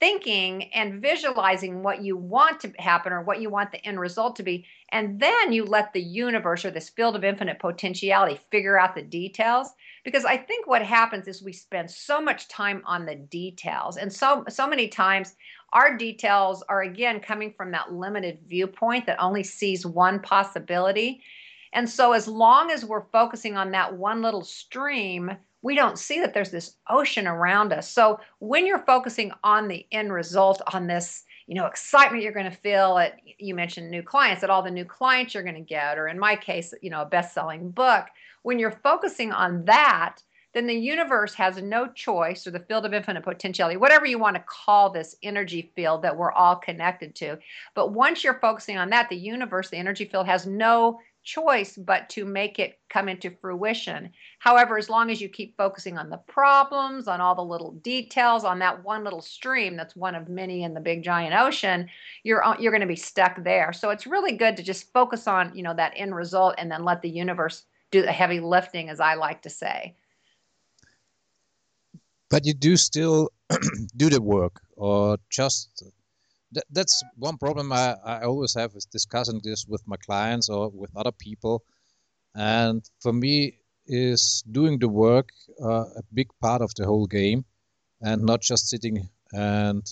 thinking 0.00 0.72
and 0.72 1.02
visualizing 1.02 1.82
what 1.82 2.02
you 2.02 2.16
want 2.16 2.58
to 2.60 2.72
happen 2.78 3.12
or 3.12 3.22
what 3.22 3.38
you 3.42 3.50
want 3.50 3.70
the 3.70 3.86
end 3.86 4.00
result 4.00 4.34
to 4.36 4.42
be. 4.42 4.64
And 4.92 5.20
then 5.20 5.52
you 5.52 5.66
let 5.66 5.92
the 5.92 6.00
universe 6.00 6.64
or 6.64 6.70
this 6.70 6.88
field 6.88 7.16
of 7.16 7.22
infinite 7.22 7.58
potentiality 7.58 8.40
figure 8.50 8.80
out 8.80 8.94
the 8.94 9.02
details. 9.02 9.68
Because 10.02 10.24
i 10.24 10.38
think 10.38 10.66
what 10.66 10.80
happens 10.80 11.28
is 11.28 11.42
we 11.42 11.52
spend 11.52 11.90
so 11.90 12.18
much 12.18 12.48
time 12.48 12.82
on 12.86 13.04
the 13.04 13.16
details. 13.16 13.98
And 13.98 14.10
so 14.10 14.44
so 14.48 14.66
many 14.66 14.88
times 14.88 15.34
our 15.74 15.98
details 15.98 16.64
are 16.70 16.80
again 16.80 17.20
coming 17.20 17.52
from 17.52 17.70
that 17.72 17.92
limited 17.92 18.38
viewpoint 18.48 19.04
that 19.04 19.20
only 19.20 19.44
sees 19.44 19.84
one 19.84 20.18
possibility 20.20 21.22
and 21.72 21.88
so, 21.88 22.12
as 22.12 22.26
long 22.26 22.70
as 22.70 22.84
we're 22.84 23.04
focusing 23.12 23.56
on 23.56 23.70
that 23.70 23.96
one 23.96 24.22
little 24.22 24.42
stream, 24.42 25.30
we 25.62 25.74
don't 25.74 25.98
see 25.98 26.20
that 26.20 26.34
there's 26.34 26.50
this 26.50 26.76
ocean 26.88 27.26
around 27.26 27.72
us. 27.72 27.88
So, 27.88 28.18
when 28.40 28.66
you're 28.66 28.84
focusing 28.86 29.32
on 29.44 29.68
the 29.68 29.86
end 29.92 30.12
result, 30.12 30.60
on 30.72 30.86
this, 30.86 31.24
you 31.46 31.54
know, 31.54 31.66
excitement 31.66 32.22
you're 32.22 32.32
going 32.32 32.50
to 32.50 32.56
feel 32.56 32.98
at, 32.98 33.18
you 33.38 33.54
mentioned 33.54 33.90
new 33.90 34.02
clients, 34.02 34.42
at 34.42 34.50
all 34.50 34.62
the 34.62 34.70
new 34.70 34.84
clients 34.84 35.32
you're 35.32 35.44
going 35.44 35.54
to 35.54 35.60
get, 35.60 35.96
or 35.96 36.08
in 36.08 36.18
my 36.18 36.34
case, 36.34 36.74
you 36.82 36.90
know, 36.90 37.02
a 37.02 37.06
best 37.06 37.34
selling 37.34 37.70
book, 37.70 38.06
when 38.42 38.58
you're 38.58 38.80
focusing 38.82 39.32
on 39.32 39.64
that, 39.66 40.22
then 40.52 40.66
the 40.66 40.74
universe 40.74 41.34
has 41.34 41.62
no 41.62 41.86
choice, 41.86 42.46
or 42.46 42.50
the 42.50 42.58
field 42.60 42.84
of 42.84 42.92
infinite 42.92 43.22
potentiality, 43.22 43.76
whatever 43.76 44.06
you 44.06 44.18
want 44.18 44.34
to 44.34 44.44
call 44.48 44.90
this 44.90 45.14
energy 45.22 45.70
field 45.76 46.02
that 46.02 46.16
we're 46.16 46.32
all 46.32 46.56
connected 46.56 47.14
to. 47.14 47.38
But 47.74 47.92
once 47.92 48.24
you're 48.24 48.40
focusing 48.40 48.76
on 48.76 48.90
that, 48.90 49.08
the 49.08 49.16
universe, 49.16 49.70
the 49.70 49.76
energy 49.76 50.06
field, 50.06 50.26
has 50.26 50.46
no 50.46 50.98
choice 51.22 51.76
but 51.76 52.08
to 52.10 52.24
make 52.24 52.58
it 52.58 52.78
come 52.88 53.08
into 53.08 53.30
fruition. 53.30 54.10
However, 54.38 54.78
as 54.78 54.88
long 54.88 55.10
as 55.10 55.20
you 55.20 55.28
keep 55.28 55.56
focusing 55.56 55.98
on 55.98 56.10
the 56.10 56.16
problems, 56.16 57.08
on 57.08 57.20
all 57.20 57.34
the 57.34 57.42
little 57.42 57.72
details, 57.72 58.44
on 58.44 58.58
that 58.60 58.82
one 58.84 59.04
little 59.04 59.20
stream 59.20 59.76
that's 59.76 59.96
one 59.96 60.14
of 60.14 60.28
many 60.28 60.64
in 60.64 60.74
the 60.74 60.80
big 60.80 61.02
giant 61.02 61.34
ocean, 61.34 61.88
you're 62.22 62.44
uh, 62.44 62.56
you're 62.58 62.72
going 62.72 62.80
to 62.80 62.86
be 62.86 62.96
stuck 62.96 63.42
there. 63.44 63.72
So 63.72 63.90
it's 63.90 64.06
really 64.06 64.32
good 64.32 64.56
to 64.56 64.62
just 64.62 64.92
focus 64.92 65.26
on, 65.26 65.54
you 65.54 65.62
know, 65.62 65.74
that 65.74 65.92
end 65.96 66.14
result 66.14 66.54
and 66.58 66.70
then 66.70 66.84
let 66.84 67.02
the 67.02 67.10
universe 67.10 67.64
do 67.90 68.02
the 68.02 68.12
heavy 68.12 68.40
lifting 68.40 68.88
as 68.88 69.00
I 69.00 69.14
like 69.14 69.42
to 69.42 69.50
say. 69.50 69.96
But 72.30 72.46
you 72.46 72.54
do 72.54 72.76
still 72.76 73.30
do 73.96 74.08
the 74.08 74.22
work 74.22 74.60
or 74.76 75.18
just 75.30 75.82
th- 76.54 76.66
that's 76.70 77.02
one 77.16 77.36
problem 77.38 77.72
I, 77.72 77.96
I 78.04 78.22
always 78.22 78.54
have 78.54 78.72
is 78.74 78.86
discussing 78.86 79.40
this 79.42 79.66
with 79.66 79.82
my 79.86 79.96
clients 79.96 80.48
or 80.48 80.70
with 80.70 80.90
other 80.96 81.12
people. 81.12 81.62
And 82.34 82.82
for 83.00 83.12
me, 83.12 83.60
is 83.90 84.44
doing 84.50 84.78
the 84.78 84.88
work 84.88 85.30
uh, 85.62 85.84
a 85.96 86.02
big 86.14 86.28
part 86.40 86.62
of 86.62 86.72
the 86.76 86.86
whole 86.86 87.06
game 87.06 87.44
and 88.00 88.22
not 88.22 88.40
just 88.40 88.68
sitting 88.68 89.08
and 89.32 89.84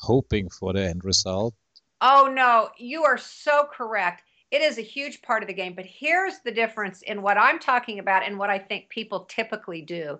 hoping 0.00 0.48
for 0.50 0.72
the 0.72 0.88
end 0.88 1.04
result. 1.04 1.54
Oh, 2.00 2.30
no, 2.32 2.70
you 2.78 3.04
are 3.04 3.18
so 3.18 3.68
correct. 3.72 4.22
It 4.50 4.62
is 4.62 4.78
a 4.78 4.82
huge 4.82 5.22
part 5.22 5.42
of 5.42 5.48
the 5.48 5.54
game. 5.54 5.74
But 5.74 5.86
here's 5.86 6.38
the 6.44 6.52
difference 6.52 7.02
in 7.02 7.22
what 7.22 7.38
I'm 7.38 7.58
talking 7.58 7.98
about 7.98 8.24
and 8.24 8.38
what 8.38 8.50
I 8.50 8.58
think 8.58 8.88
people 8.88 9.24
typically 9.24 9.82
do. 9.82 10.18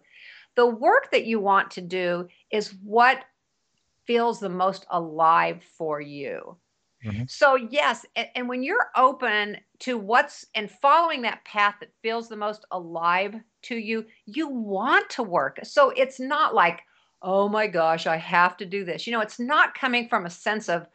The 0.54 0.66
work 0.66 1.10
that 1.12 1.26
you 1.26 1.40
want 1.40 1.70
to 1.72 1.80
do 1.80 2.28
is 2.50 2.74
what 2.82 3.24
feels 4.06 4.40
the 4.40 4.48
most 4.48 4.86
alive 4.90 5.62
for 5.76 6.00
you. 6.00 6.56
Mm-hmm. 7.04 7.24
So, 7.26 7.56
yes, 7.56 8.06
and, 8.14 8.28
and, 8.36 8.48
when 8.48 8.62
you're 8.62 8.90
open 8.96 9.56
to 9.80 9.98
what's 9.98 10.46
and 10.54 10.70
following 10.70 11.22
that 11.22 11.44
path 11.44 11.74
that 11.80 11.90
feels 12.00 12.28
the 12.28 12.36
most 12.36 12.64
alive 12.70 13.34
to 13.62 13.74
you, 13.74 14.06
you 14.26 14.48
want 14.48 15.10
to 15.10 15.24
work. 15.24 15.58
So, 15.64 15.90
it's 15.90 16.20
not 16.20 16.54
like, 16.54 16.80
oh 17.20 17.48
my 17.48 17.66
gosh, 17.66 18.06
I 18.06 18.16
have 18.18 18.56
to 18.58 18.66
do 18.66 18.84
this. 18.84 19.06
You 19.06 19.12
know, 19.12 19.20
it's 19.20 19.40
not 19.40 19.74
coming 19.74 20.08
from 20.08 20.26
a 20.26 20.30
sense 20.30 20.68
of, 20.68 20.86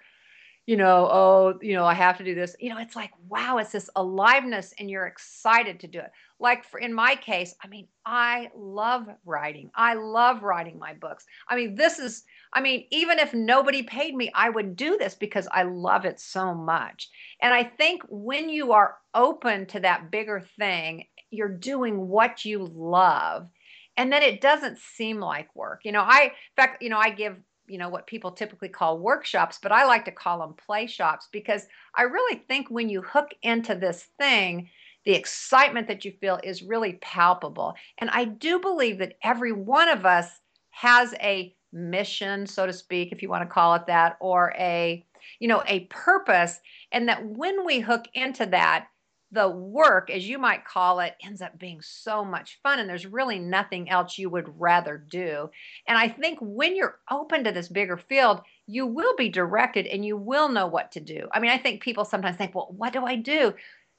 you 0.68 0.76
know, 0.76 1.10
oh, 1.10 1.60
you 1.62 1.74
know, 1.74 1.86
I 1.86 1.94
have 1.94 2.18
to 2.18 2.26
do 2.26 2.36
this. 2.36 2.56
You 2.60 2.70
know, 2.70 2.78
it's 2.78 2.96
like, 2.96 3.12
wow, 3.30 3.58
it's 3.58 3.72
this 3.72 3.90
aliveness 3.96 4.74
and 4.78 4.92
you're 4.92 5.08
excited 5.08 5.80
to 5.80 5.88
do 5.88 6.00
it. 6.00 6.12
Like 6.40 6.66
for 6.66 6.80
in 6.80 6.94
my 6.94 7.16
case, 7.16 7.56
I 7.64 7.68
mean, 7.68 7.88
I 8.06 8.52
love 8.56 9.08
writing. 9.26 9.72
I 9.76 9.96
love 9.96 10.44
writing 10.44 10.78
my 10.78 10.94
books. 10.94 11.26
I 11.48 11.56
mean, 11.56 11.76
this 11.76 12.00
is 12.00 12.26
I 12.54 12.62
mean, 12.62 12.86
even 12.92 13.18
if 13.18 13.34
nobody 13.34 13.82
paid 13.82 14.14
me, 14.16 14.30
I 14.36 14.50
would 14.50 14.76
do 14.76 14.98
this 14.98 15.16
because 15.16 15.48
I 15.52 15.64
love 15.64 16.06
it 16.06 16.20
so 16.20 16.54
much. 16.54 17.10
And 17.42 17.54
I 17.54 17.64
think 17.64 18.04
when 18.10 18.50
you 18.50 18.74
are 18.74 18.98
open 19.16 19.66
to 19.68 19.80
that 19.80 20.12
bigger 20.12 20.44
thing, 20.60 21.06
you're 21.32 21.50
doing 21.50 22.08
what 22.08 22.46
you 22.46 22.70
love. 22.74 23.50
And 23.98 24.14
then 24.14 24.22
it 24.22 24.42
doesn't 24.42 24.78
seem 24.78 25.20
like 25.20 25.56
work. 25.56 25.82
You 25.84 25.92
know, 25.92 26.04
I, 26.06 26.26
in 26.26 26.32
fact, 26.56 26.84
you 26.84 26.90
know, 26.90 27.00
I 27.00 27.10
give, 27.10 27.38
you 27.68 27.78
know, 27.78 27.90
what 27.90 28.08
people 28.08 28.32
typically 28.32 28.70
call 28.70 29.00
workshops, 29.00 29.60
but 29.62 29.72
I 29.72 29.86
like 29.86 30.06
to 30.06 30.12
call 30.12 30.40
them 30.40 30.54
play 30.54 30.88
shops 30.88 31.28
because 31.32 31.66
I 31.96 32.04
really 32.04 32.44
think 32.48 32.70
when 32.70 32.90
you 32.90 33.02
hook 33.02 33.30
into 33.42 33.76
this 33.76 34.08
thing, 34.18 34.70
the 35.06 35.14
excitement 35.14 35.88
that 35.88 36.04
you 36.04 36.12
feel 36.20 36.40
is 36.44 36.64
really 36.64 36.94
palpable. 37.02 37.76
And 38.00 38.10
I 38.10 38.26
do 38.26 38.60
believe 38.60 39.00
that 39.00 39.14
every 39.24 39.52
one 39.52 39.90
of 39.90 40.06
us 40.06 40.30
has 40.72 41.14
a 41.22 41.56
mission, 41.72 42.46
so 42.46 42.66
to 42.66 42.74
speak, 42.74 43.12
if 43.12 43.22
you 43.22 43.30
want 43.30 43.44
to 43.44 43.54
call 43.54 43.76
it 43.76 43.88
that, 43.88 44.18
or 44.20 44.54
a, 44.58 45.06
you 45.40 45.48
know, 45.48 45.64
a 45.66 45.82
purpose. 45.86 46.60
And 46.92 47.08
that 47.10 47.26
when 47.26 47.66
we 47.66 47.80
hook 47.80 48.06
into 48.14 48.46
that, 48.48 48.88
the 49.32 49.50
work, 49.50 50.10
as 50.10 50.28
you 50.28 50.38
might 50.38 50.66
call 50.66 51.00
it, 51.02 51.16
ends 51.22 51.42
up 51.42 51.60
being 51.60 51.82
so 51.82 52.24
much 52.24 52.60
fun. 52.64 52.80
And 52.80 52.90
there's 52.90 53.06
really 53.06 53.40
nothing 53.40 53.90
else 53.90 54.18
you 54.18 54.30
would 54.30 54.60
rather 54.60 54.98
do. 54.98 55.50
And 55.88 55.98
I 55.98 56.08
think 56.08 56.40
when 56.42 56.76
you're 56.76 57.00
open 57.12 57.44
to 57.44 57.52
this 57.52 57.68
bigger 57.68 57.98
field, 57.98 58.42
you 58.68 58.86
will 58.86 59.16
be 59.16 59.30
directed 59.30 59.86
and 59.88 60.06
you 60.06 60.16
will 60.16 60.50
know 60.50 60.68
what 60.68 60.92
to 60.94 61.00
do. 61.00 61.28
I 61.34 61.40
mean, 61.40 61.52
I 61.52 61.58
think 61.58 61.82
people 61.82 62.06
sometimes 62.06 62.38
think, 62.38 62.56
well, 62.56 62.74
what 62.76 62.94
do 62.94 63.06
I 63.06 63.16
do? 63.16 63.54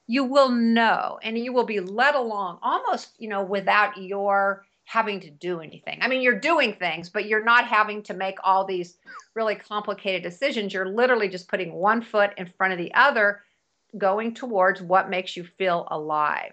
You 0.07 0.25
will 0.25 0.49
know 0.49 1.19
and 1.23 1.39
you 1.39 1.53
will 1.53 1.67
be 1.67 1.81
led 1.81 2.15
along 2.15 2.59
almost, 2.63 3.11
you 3.19 3.29
know, 3.29 3.45
without 3.45 3.99
your 3.99 4.65
having 4.85 5.21
to 5.21 5.31
do 5.31 5.61
anything. 5.61 5.99
I 6.01 6.09
mean, 6.09 6.23
you're 6.23 6.41
doing 6.41 6.73
things, 6.73 7.11
but 7.11 7.27
you're 7.27 7.45
not 7.45 7.67
having 7.67 8.03
to 8.05 8.15
make 8.15 8.39
all 8.43 8.65
these 8.65 8.97
really 9.35 9.55
complicated 9.55 10.23
decisions. 10.23 10.73
You're 10.73 10.89
literally 10.89 11.29
just 11.29 11.47
putting 11.47 11.75
one 11.75 12.01
foot 12.01 12.31
in 12.39 12.51
front 12.57 12.73
of 12.73 12.79
the 12.79 12.95
other, 12.95 13.43
going 13.97 14.35
towards 14.35 14.83
what 14.83 15.09
makes 15.09 15.37
you 15.37 15.45
feel 15.45 15.87
alive. 15.91 16.53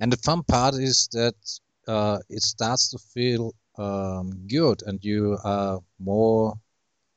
And 0.00 0.12
the 0.12 0.16
fun 0.16 0.42
part 0.42 0.74
is 0.74 1.08
that 1.12 1.34
uh, 1.86 2.18
it 2.28 2.42
starts 2.42 2.90
to 2.90 2.98
feel 2.98 3.54
um, 3.76 4.32
good, 4.46 4.82
and 4.86 5.04
you 5.04 5.38
are 5.44 5.80
more, 5.98 6.54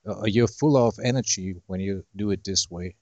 uh, 0.08 0.26
you're 0.26 0.48
full 0.48 0.78
of 0.78 0.96
energy 1.04 1.56
when 1.68 1.80
you 1.80 2.04
do 2.16 2.32
it 2.32 2.44
this 2.44 2.70
way. 2.70 2.96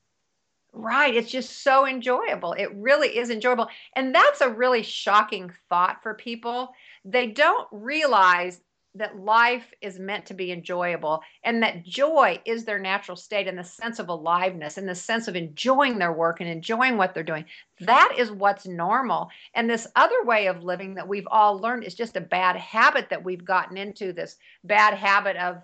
Right. 0.78 1.16
It's 1.16 1.32
just 1.32 1.64
so 1.64 1.88
enjoyable. 1.88 2.52
It 2.52 2.70
really 2.76 3.18
is 3.18 3.30
enjoyable. 3.30 3.70
And 3.96 4.14
that's 4.14 4.42
a 4.42 4.50
really 4.50 4.84
shocking 4.84 5.54
thought 5.70 6.04
for 6.04 6.14
people. 6.14 6.74
They 7.06 7.28
don't 7.28 7.68
realize 7.72 8.60
that 8.96 9.20
life 9.20 9.74
is 9.82 10.00
meant 10.00 10.26
to 10.26 10.34
be 10.34 10.52
enjoyable 10.52 11.22
and 11.44 11.62
that 11.62 11.84
joy 11.84 12.40
is 12.46 12.64
their 12.64 12.80
natural 12.80 13.18
state 13.18 13.48
in 13.48 13.56
the 13.56 13.64
sense 13.64 14.00
of 14.00 14.10
aliveness 14.10 14.78
in 14.78 14.86
the 14.86 14.96
sense 14.96 15.28
of 15.28 15.36
enjoying 15.36 15.98
their 15.98 16.14
work 16.14 16.40
and 16.40 16.50
enjoying 16.50 16.98
what 16.98 17.14
they're 17.14 17.24
doing. 17.24 17.46
That 17.82 18.16
is 18.18 18.32
what's 18.32 18.66
normal. 18.66 19.30
And 19.54 19.70
this 19.70 19.88
other 19.96 20.24
way 20.24 20.48
of 20.48 20.64
living 20.64 20.96
that 20.96 21.08
we've 21.08 21.28
all 21.30 21.60
learned 21.60 21.84
is 21.84 21.94
just 21.94 22.16
a 22.16 22.22
bad 22.22 22.56
habit 22.56 23.10
that 23.10 23.24
we've 23.24 23.44
gotten 23.44 23.78
into 23.78 24.14
this 24.14 24.38
bad 24.64 24.94
habit 24.94 25.36
of 25.38 25.62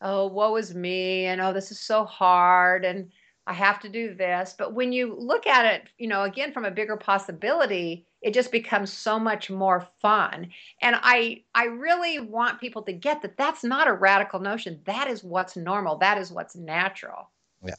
oh 0.00 0.26
woe 0.26 0.56
is 0.56 0.74
me 0.74 1.26
and 1.26 1.40
oh 1.40 1.52
this 1.52 1.72
is 1.72 1.80
so 1.80 2.04
hard 2.04 2.84
and 2.84 3.10
I 3.48 3.54
have 3.54 3.80
to 3.80 3.88
do 3.88 4.14
this. 4.14 4.54
But 4.56 4.74
when 4.74 4.92
you 4.92 5.16
look 5.18 5.46
at 5.46 5.64
it, 5.64 5.88
you 5.96 6.06
know, 6.06 6.22
again 6.22 6.52
from 6.52 6.66
a 6.66 6.70
bigger 6.70 6.96
possibility, 6.96 8.06
it 8.20 8.34
just 8.34 8.52
becomes 8.52 8.92
so 8.92 9.18
much 9.18 9.48
more 9.48 9.88
fun. 10.02 10.50
And 10.82 10.96
I 11.00 11.44
I 11.54 11.64
really 11.64 12.20
want 12.20 12.60
people 12.60 12.82
to 12.82 12.92
get 12.92 13.22
that 13.22 13.38
that's 13.38 13.64
not 13.64 13.88
a 13.88 13.92
radical 13.94 14.38
notion. 14.38 14.80
That 14.84 15.08
is 15.08 15.24
what's 15.24 15.56
normal. 15.56 15.96
That 15.96 16.18
is 16.18 16.30
what's 16.30 16.56
natural. 16.56 17.30
Yeah. 17.64 17.74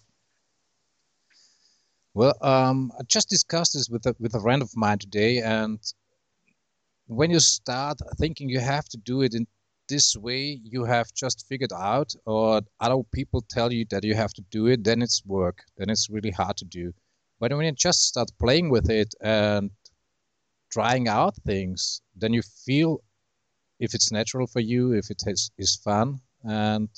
Well, 2.16 2.36
um, 2.42 2.92
I 3.00 3.04
just 3.04 3.30
discussed 3.30 3.74
this 3.74 3.90
with 3.90 4.08
a, 4.08 4.16
with 4.20 4.34
a 4.34 4.42
friend 4.42 4.64
of 4.64 4.76
mine 4.76 4.98
today, 4.98 5.38
and 5.38 5.80
when 7.06 7.30
you 7.30 7.40
start 7.40 8.00
thinking 8.18 8.50
you 8.50 8.60
have 8.60 8.90
to 8.90 8.98
do 8.98 9.22
it 9.22 9.36
in 9.36 9.46
this 9.90 10.16
way 10.16 10.60
you 10.64 10.86
have 10.86 11.14
just 11.14 11.48
figured 11.48 11.74
out 11.74 12.14
or 12.26 12.62
other 12.80 13.02
people 13.12 13.42
tell 13.42 13.74
you 13.74 13.86
that 13.90 14.04
you 14.04 14.16
have 14.16 14.34
to 14.34 14.44
do 14.52 14.68
it 14.68 14.84
then 14.84 15.02
it's 15.02 15.26
work 15.26 15.64
then 15.78 15.90
it's 15.90 16.10
really 16.10 16.32
hard 16.32 16.56
to 16.58 16.66
do. 16.66 16.94
But 17.40 17.52
when 17.54 17.66
you 17.66 17.72
just 17.72 18.04
start 18.08 18.30
playing 18.40 18.70
with 18.70 18.90
it 18.90 19.14
and 19.22 19.72
trying 20.72 21.08
out 21.08 21.36
things 21.46 22.02
then 22.16 22.34
you 22.34 22.42
feel 22.66 23.02
if 23.80 23.94
it's 23.94 24.12
natural 24.12 24.48
for 24.48 24.60
you 24.60 24.94
if 24.94 25.10
it 25.10 25.24
is, 25.26 25.52
is 25.58 25.76
fun. 25.76 26.20
And 26.44 26.90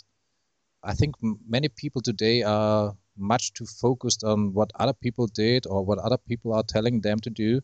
i 0.84 0.94
think 0.94 1.16
many 1.48 1.70
people 1.70 2.02
today 2.02 2.42
are 2.44 2.94
much 3.18 3.54
too 3.54 3.66
focused 3.66 4.24
on 4.24 4.54
what 4.54 4.72
other 4.80 4.94
people 4.94 5.28
did 5.28 5.68
or 5.68 5.86
what 5.86 6.00
other 6.00 6.18
people 6.18 6.54
are 6.54 6.64
telling 6.64 7.02
them 7.02 7.20
to 7.20 7.30
do. 7.30 7.62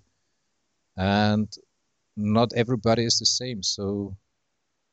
And 0.95 1.47
not 2.15 2.53
everybody 2.53 3.03
is 3.05 3.19
the 3.19 3.25
same. 3.25 3.63
So 3.63 4.15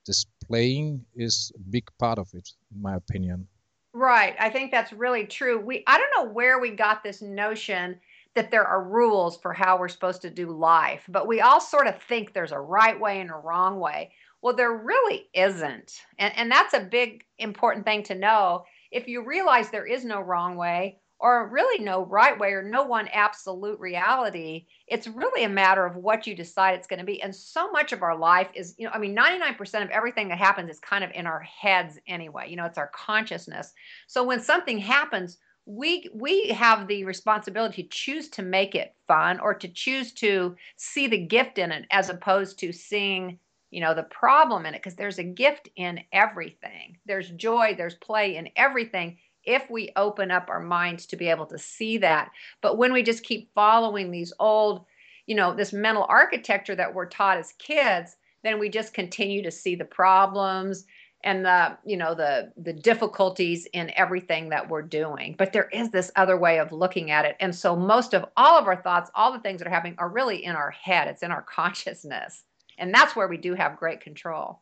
displaying 0.04 1.04
is 1.14 1.52
a 1.54 1.58
big 1.70 1.88
part 1.99 2.18
of 2.18 2.28
it, 2.34 2.49
in 2.75 2.82
my 2.82 2.94
opinion. 2.96 3.46
Right. 3.92 4.34
I 4.40 4.50
think 4.50 4.73
that's 4.73 4.92
really 4.92 5.25
true. 5.25 5.61
We 5.61 5.84
I 5.87 5.99
don't 5.99 6.26
know 6.26 6.32
where 6.32 6.58
we 6.58 6.70
got 6.70 7.02
this 7.02 7.23
notion 7.23 8.00
that 8.34 8.50
there 8.50 8.66
are 8.66 8.82
rules 8.82 9.37
for 9.37 9.52
how 9.52 9.78
we're 9.78 9.88
supposed 9.88 10.23
to 10.23 10.30
do 10.30 10.50
life, 10.50 11.04
but 11.08 11.28
we 11.28 11.40
all 11.40 11.61
sort 11.61 11.87
of 11.87 12.02
think 12.02 12.32
there's 12.32 12.50
a 12.50 12.58
right 12.58 12.99
way 12.99 13.20
and 13.20 13.30
a 13.30 13.34
wrong 13.34 13.78
way. 13.78 14.11
Well, 14.42 14.56
there 14.56 14.76
really 14.76 15.28
isn't. 15.32 16.00
And 16.18 16.37
and 16.37 16.50
that's 16.50 16.75
a 16.75 16.80
big 16.80 17.25
important 17.38 17.87
thing 17.87 18.02
to 18.04 18.14
know. 18.14 18.64
If 18.90 19.06
you 19.06 19.25
realize 19.25 19.70
there 19.70 19.87
is 19.87 20.04
no 20.04 20.20
wrong 20.20 20.56
way, 20.56 20.99
or 21.24 21.48
really 21.48 21.82
no 21.82 22.04
right 22.04 22.38
way 22.38 22.52
or 22.52 22.62
no 22.62 22.82
one 22.82 23.08
absolute 23.08 23.80
reality. 23.80 24.66
It's 24.86 25.06
really 25.06 25.44
a 25.44 25.48
matter 25.48 25.86
of 25.86 25.96
what 25.96 26.26
you 26.26 26.36
decide 26.36 26.74
it's 26.74 26.86
going 26.86 26.98
to 26.98 27.06
be. 27.06 27.22
And 27.22 27.34
so 27.34 27.70
much 27.70 27.92
of 27.92 28.02
our 28.02 28.14
life 28.14 28.48
is, 28.52 28.74
you 28.76 28.84
know, 28.84 28.90
I 28.92 28.98
mean, 28.98 29.16
99% 29.16 29.82
of 29.82 29.88
everything 29.88 30.28
that 30.28 30.36
happens 30.36 30.70
is 30.70 30.80
kind 30.80 31.02
of 31.02 31.10
in 31.14 31.26
our 31.26 31.40
heads 31.40 31.98
anyway. 32.06 32.50
You 32.50 32.56
know, 32.56 32.66
it's 32.66 32.76
our 32.76 32.90
consciousness. 32.94 33.72
So 34.06 34.22
when 34.22 34.38
something 34.38 34.76
happens, 34.76 35.38
we 35.64 36.10
we 36.12 36.48
have 36.48 36.88
the 36.88 37.04
responsibility 37.04 37.84
to 37.84 37.88
choose 37.88 38.28
to 38.28 38.42
make 38.42 38.74
it 38.74 38.94
fun 39.08 39.40
or 39.40 39.54
to 39.54 39.68
choose 39.68 40.12
to 40.12 40.54
see 40.76 41.06
the 41.06 41.24
gift 41.24 41.56
in 41.56 41.72
it 41.72 41.86
as 41.90 42.10
opposed 42.10 42.58
to 42.58 42.70
seeing 42.70 43.38
you 43.70 43.80
know 43.80 43.94
the 43.94 44.02
problem 44.02 44.66
in 44.66 44.74
it 44.74 44.82
because 44.82 44.94
there's 44.94 45.18
a 45.18 45.24
gift 45.24 45.70
in 45.76 46.00
everything 46.12 46.98
there's 47.06 47.30
joy 47.30 47.74
there's 47.78 47.94
play 47.94 48.37
in 48.37 48.50
everything 48.56 49.16
if 49.46 49.68
we 49.70 49.92
open 49.96 50.30
up 50.30 50.48
our 50.48 50.61
minds 50.61 51.07
to 51.07 51.16
be 51.16 51.28
able 51.28 51.46
to 51.46 51.59
see 51.59 51.98
that. 51.98 52.30
But 52.61 52.78
when 52.78 52.92
we 52.92 53.02
just 53.02 53.22
keep 53.22 53.52
following 53.54 54.11
these 54.11 54.33
old, 54.38 54.85
you 55.26 55.35
know, 55.35 55.54
this 55.54 55.72
mental 55.72 56.07
architecture 56.09 56.74
that 56.74 56.94
we're 56.94 57.07
taught 57.07 57.38
as 57.38 57.54
kids, 57.59 58.16
then 58.42 58.59
we 58.59 58.68
just 58.68 58.94
continue 58.94 59.42
to 59.42 59.50
see 59.50 59.74
the 59.74 59.85
problems 59.85 60.85
and 61.24 61.44
the 61.44 61.76
you 61.85 61.96
know 61.96 62.14
the 62.14 62.52
the 62.59 62.72
difficulties 62.72 63.66
in 63.72 63.90
everything 63.96 64.50
that 64.50 64.68
we're 64.68 64.83
doing. 64.83 65.35
But 65.37 65.52
there 65.52 65.68
is 65.72 65.90
this 65.90 66.12
other 66.16 66.37
way 66.38 66.59
of 66.59 66.70
looking 66.70 67.11
at 67.11 67.24
it. 67.24 67.37
And 67.40 67.54
so 67.54 67.74
most 67.74 68.14
of 68.14 68.26
all 68.37 68.59
of 68.59 68.66
our 68.66 68.80
thoughts 68.80 69.11
all 69.14 69.33
the 69.33 69.40
things 69.40 69.59
that 69.59 69.66
are 69.66 69.70
happening 69.70 69.96
are 69.98 70.09
really 70.09 70.44
in 70.44 70.54
our 70.54 70.70
head. 70.70 71.09
It's 71.09 71.22
in 71.22 71.33
our 71.33 71.42
consciousness. 71.50 72.44
And 72.78 72.92
that's 72.92 73.16
where 73.16 73.28
we 73.28 73.38
do 73.38 73.54
have 73.54 73.78
great 73.78 74.00
control. 74.00 74.61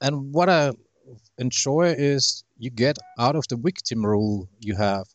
And 0.00 0.32
what 0.32 0.48
a 0.48 0.74
enjoy 1.38 1.94
is 1.96 2.44
you 2.58 2.70
get 2.70 2.98
out 3.18 3.36
of 3.36 3.44
the 3.48 3.56
victim 3.56 4.04
role 4.04 4.48
you 4.60 4.74
have. 4.76 5.06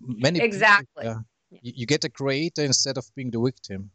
Many 0.00 0.40
exactly. 0.40 1.04
People, 1.04 1.18
uh, 1.18 1.58
you 1.62 1.86
get 1.86 2.00
the 2.00 2.10
creator 2.10 2.62
instead 2.62 2.98
of 2.98 3.06
being 3.14 3.30
the 3.30 3.40
victim. 3.40 3.90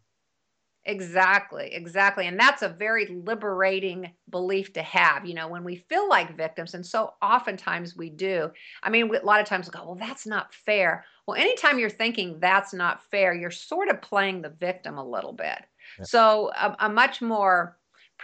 Exactly, 0.86 1.74
exactly. 1.74 2.28
And 2.28 2.40
that's 2.40 2.62
a 2.62 2.70
very 2.70 3.08
liberating 3.08 4.10
belief 4.30 4.72
to 4.74 4.82
have, 4.82 5.26
you 5.26 5.34
know, 5.34 5.50
when 5.50 5.66
we 5.66 5.76
feel 5.76 6.08
like 6.08 6.38
victims. 6.38 6.74
And 6.74 6.86
so 6.86 7.14
oftentimes 7.22 7.98
we 7.98 8.10
do. 8.10 8.50
I 8.82 8.90
mean, 8.90 9.14
a 9.14 9.26
lot 9.26 9.42
of 9.42 9.48
times 9.48 9.68
we 9.68 9.78
go, 9.78 9.86
well, 9.86 9.96
that's 9.96 10.26
not 10.26 10.54
fair. 10.54 11.04
Well, 11.28 11.36
anytime 11.36 11.78
you're 11.78 11.90
thinking 11.90 12.40
that's 12.40 12.74
not 12.74 13.04
fair, 13.12 13.34
you're 13.34 13.52
sort 13.52 13.90
of 13.90 14.02
playing 14.02 14.42
the 14.42 14.50
victim 14.50 14.98
a 14.98 15.06
little 15.06 15.34
bit. 15.34 15.60
Yeah. 16.00 16.06
So 16.06 16.52
a, 16.56 16.78
a 16.80 16.90
much 16.90 17.22
more 17.22 17.78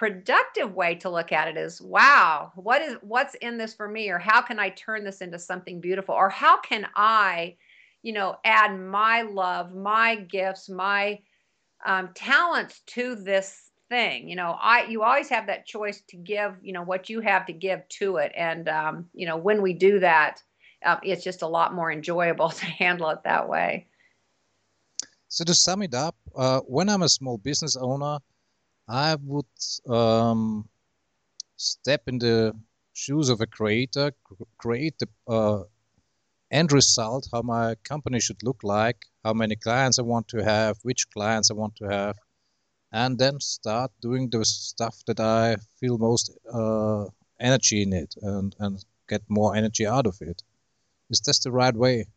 productive 0.04 0.74
way 0.74 0.96
to 0.96 1.10
look 1.10 1.32
at 1.32 1.48
it 1.48 1.56
is 1.56 1.82
wow 1.82 2.52
what 2.56 2.82
is 2.82 2.98
what's 3.00 3.36
in 3.36 3.58
this 3.58 3.74
for 3.74 3.88
me? 3.88 4.10
Or 4.10 4.20
how 4.20 4.42
can 4.42 4.60
i 4.60 4.68
turn 4.72 5.06
this 5.06 5.22
into 5.22 5.40
something 5.40 5.80
beautiful? 5.80 6.14
Or 6.14 6.30
how 6.30 6.60
can 6.60 6.86
i 6.94 7.56
you 8.02 8.12
know 8.12 8.36
add 8.44 8.78
my 8.78 9.22
love 9.22 9.74
my 9.74 10.18
gifts 10.18 10.68
my 10.68 11.20
um, 11.86 12.10
talents 12.16 12.82
to 12.88 13.16
this 13.16 13.72
thing? 13.88 14.28
You 14.28 14.36
know 14.36 14.58
i 14.62 14.84
you 14.88 15.04
always 15.04 15.30
have 15.30 15.48
that 15.48 15.66
choice 15.66 16.02
to 16.10 16.18
give 16.18 16.58
you 16.62 16.74
know 16.74 16.84
what 16.84 17.10
you 17.10 17.22
have 17.22 17.46
to 17.46 17.54
give 17.54 17.88
to 18.00 18.18
it. 18.18 18.34
And 18.36 18.68
um, 18.68 19.06
you 19.14 19.26
know 19.26 19.38
when 19.38 19.62
we 19.62 19.72
do 19.72 20.02
that 20.02 20.44
uh, 20.84 20.98
it's 21.02 21.24
just 21.24 21.44
a 21.44 21.48
lot 21.48 21.74
more 21.74 21.90
enjoyable 21.90 22.50
to 22.62 22.66
handle 22.66 23.10
it 23.12 23.20
that 23.24 23.48
way. 23.48 23.88
So 25.30 25.46
to 25.46 25.54
sum 25.54 25.82
it 25.82 25.94
up 25.94 26.18
uh, 26.36 26.60
when 26.68 26.90
i'm 26.90 27.04
a 27.04 27.10
small 27.10 27.38
business 27.38 27.78
owner 27.78 28.20
I 28.88 29.16
would 29.16 29.46
um, 29.88 30.70
step 31.56 32.04
in 32.08 32.20
the 32.20 32.54
shoes 32.94 33.30
of 33.30 33.42
a 33.42 33.48
creator, 33.48 34.12
create 34.58 34.96
the 35.00 35.08
uh, 35.28 35.64
end 36.52 36.72
result, 36.72 37.28
how 37.32 37.42
my 37.42 37.76
company 37.84 38.20
should 38.20 38.44
look 38.44 38.64
like, 38.64 39.06
how 39.24 39.34
many 39.34 39.56
clients 39.56 40.00
I 40.00 40.04
want 40.04 40.28
to 40.30 40.44
have, 40.44 40.78
which 40.84 41.10
clients 41.10 41.50
I 41.50 41.56
want 41.56 41.76
to 41.78 41.86
have, 41.86 42.18
and 42.92 43.18
then 43.18 43.40
start 43.40 43.92
doing 44.02 44.30
the 44.30 44.46
stuff 44.46 45.04
that 45.08 45.20
I 45.20 45.58
feel 45.80 45.98
most 45.98 46.32
uh, 46.54 47.06
energy 47.40 47.82
in 47.82 47.94
it 47.94 48.16
and, 48.22 48.56
and 48.60 48.84
get 49.10 49.22
more 49.30 49.56
energy 49.56 49.88
out 49.88 50.06
of 50.06 50.22
it. 50.22 50.44
Is 51.10 51.22
this 51.22 51.40
the 51.40 51.52
right 51.52 51.76
way? 51.76 52.08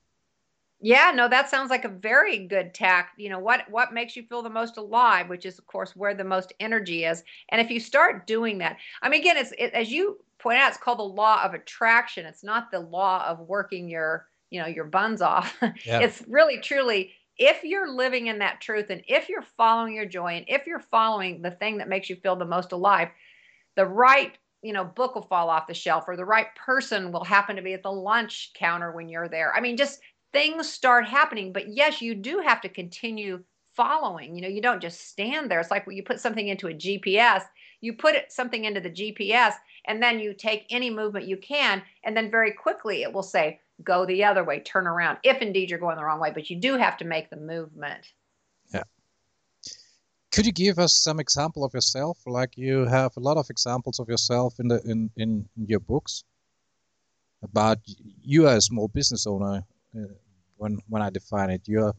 Yeah, 0.81 1.11
no, 1.15 1.27
that 1.29 1.49
sounds 1.49 1.71
like 1.71 1.85
a 1.85 1.89
very 1.89 2.47
good 2.47 2.75
tack. 2.75 3.13
You 3.17 3.31
know, 3.31 3.39
what 3.39 3.69
what 3.71 3.95
makes 3.95 4.15
you 4.15 4.23
feel 4.25 4.43
the 4.43 4.51
most 4.51 4.77
alive, 4.77 5.29
which 5.29 5.47
is 5.47 5.59
of 5.59 5.67
course 5.67 5.97
where 5.97 6.15
the 6.15 6.25
most 6.25 6.53
energy 6.61 7.05
is. 7.05 7.25
And 7.49 7.61
if 7.61 7.71
you 7.71 7.81
start 7.81 8.27
doing 8.27 8.59
that, 8.59 8.77
I 9.01 9.09
mean, 9.09 9.21
again, 9.21 9.39
it's 9.39 9.53
it, 9.59 9.73
as 9.73 9.91
you 9.91 10.19
point 10.39 10.59
out, 10.59 10.69
it's 10.69 10.77
called 10.77 10.99
the 10.99 11.03
law 11.05 11.43
of 11.43 11.55
attraction. 11.55 12.27
It's 12.27 12.45
not 12.45 12.71
the 12.71 12.81
law 12.81 13.25
of 13.27 13.41
working 13.41 13.89
your 13.89 14.29
you 14.51 14.61
know 14.61 14.67
your 14.67 14.85
buns 14.85 15.23
off. 15.23 15.57
Yeah. 15.85 16.01
it's 16.01 16.23
really 16.29 16.61
truly 16.61 17.13
if 17.39 17.65
you're 17.65 17.91
living 17.91 18.27
in 18.29 18.39
that 18.39 18.61
truth 18.61 18.87
and 18.91 19.03
if 19.09 19.29
you're 19.29 19.43
following 19.43 19.95
your 19.95 20.07
joy 20.07 20.35
and 20.35 20.45
if 20.49 20.67
you're 20.67 20.81
following 20.81 21.43
the 21.43 21.51
thing 21.51 21.79
that 21.79 21.89
makes 21.89 22.09
you 22.09 22.17
feel 22.17 22.37
the 22.37 22.45
most 22.47 22.73
alive, 22.73 23.09
the 23.77 23.87
right 23.87 24.37
you 24.63 24.73
know 24.73 24.85
book 24.85 25.15
will 25.15 25.23
fall 25.23 25.49
off 25.51 25.67
the 25.67 25.75
shelf 25.75 26.05
or 26.09 26.17
the 26.17 26.25
right 26.25 26.49
person 26.55 27.13
will 27.13 27.25
happen 27.25 27.57
to 27.57 27.63
be 27.63 27.75
at 27.75 27.83
the 27.83 27.93
lunch 27.93 28.53
counter 28.55 28.91
when 28.93 29.09
you're 29.09 29.29
there 29.29 29.55
i 29.55 29.61
mean 29.61 29.77
just 29.77 30.01
things 30.37 30.69
start 30.69 31.09
happening. 31.09 31.51
But 31.51 31.69
yes, 31.69 32.03
you 32.03 32.15
do 32.15 32.43
have 32.45 32.61
to 32.61 32.69
continue 32.69 33.43
following. 33.75 34.37
You 34.37 34.43
know, 34.43 34.49
you 34.49 34.61
don't 34.61 34.83
just 34.83 35.09
stand 35.09 35.51
there. 35.51 35.61
It's 35.61 35.71
like 35.71 35.87
when 35.87 35.97
you 35.97 36.03
put 36.03 36.21
something 36.21 36.47
into 36.47 36.69
a 36.69 36.75
GPS, 36.75 37.45
you 37.81 37.95
put 37.95 38.17
something 38.29 38.67
into 38.67 38.81
the 38.81 38.91
GPS, 38.91 39.55
and 39.87 40.03
then 40.03 40.21
you 40.21 40.35
take 40.35 40.67
any 40.69 40.91
movement 40.91 41.27
you 41.27 41.39
can, 41.39 41.83
and 42.05 42.15
then 42.15 42.31
very 42.31 42.53
quickly 42.53 43.03
it 43.03 43.15
will 43.15 43.23
say, 43.23 43.61
go 43.83 44.05
the 44.05 44.25
other 44.25 44.45
way, 44.45 44.61
turn 44.61 44.87
around, 44.87 45.17
if 45.23 45.41
indeed 45.41 45.71
you're 45.71 45.79
going 45.79 45.97
the 45.97 46.05
wrong 46.05 46.21
way. 46.21 46.33
But 46.35 46.51
you 46.51 46.61
do 46.61 46.77
have 46.77 46.99
to 46.99 47.07
make 47.07 47.31
the 47.31 47.37
movement. 47.37 48.13
Yeah. 48.75 48.83
Could 50.33 50.45
you 50.45 50.53
give 50.53 50.79
us 50.79 51.01
some 51.03 51.19
example 51.19 51.65
of 51.65 51.73
yourself? 51.73 52.19
Like 52.27 52.59
you 52.59 52.85
have 52.85 53.17
a 53.17 53.21
lot 53.21 53.39
of 53.39 53.49
examples 53.49 53.99
of 54.01 54.09
yourself 54.11 54.61
in 54.61 54.69
the 54.69 54.83
in, 54.85 55.11
in 55.17 55.49
your 55.57 55.81
books 55.81 56.25
about 57.43 57.79
you 58.23 58.49
as 58.49 58.59
a 58.59 58.61
small 58.61 58.89
business 58.89 59.27
owner 59.27 59.63
uh, 59.99 60.09
when 60.57 60.79
when 60.89 61.03
I 61.03 61.11
define 61.11 61.51
it. 61.51 61.63
You're 61.67 61.95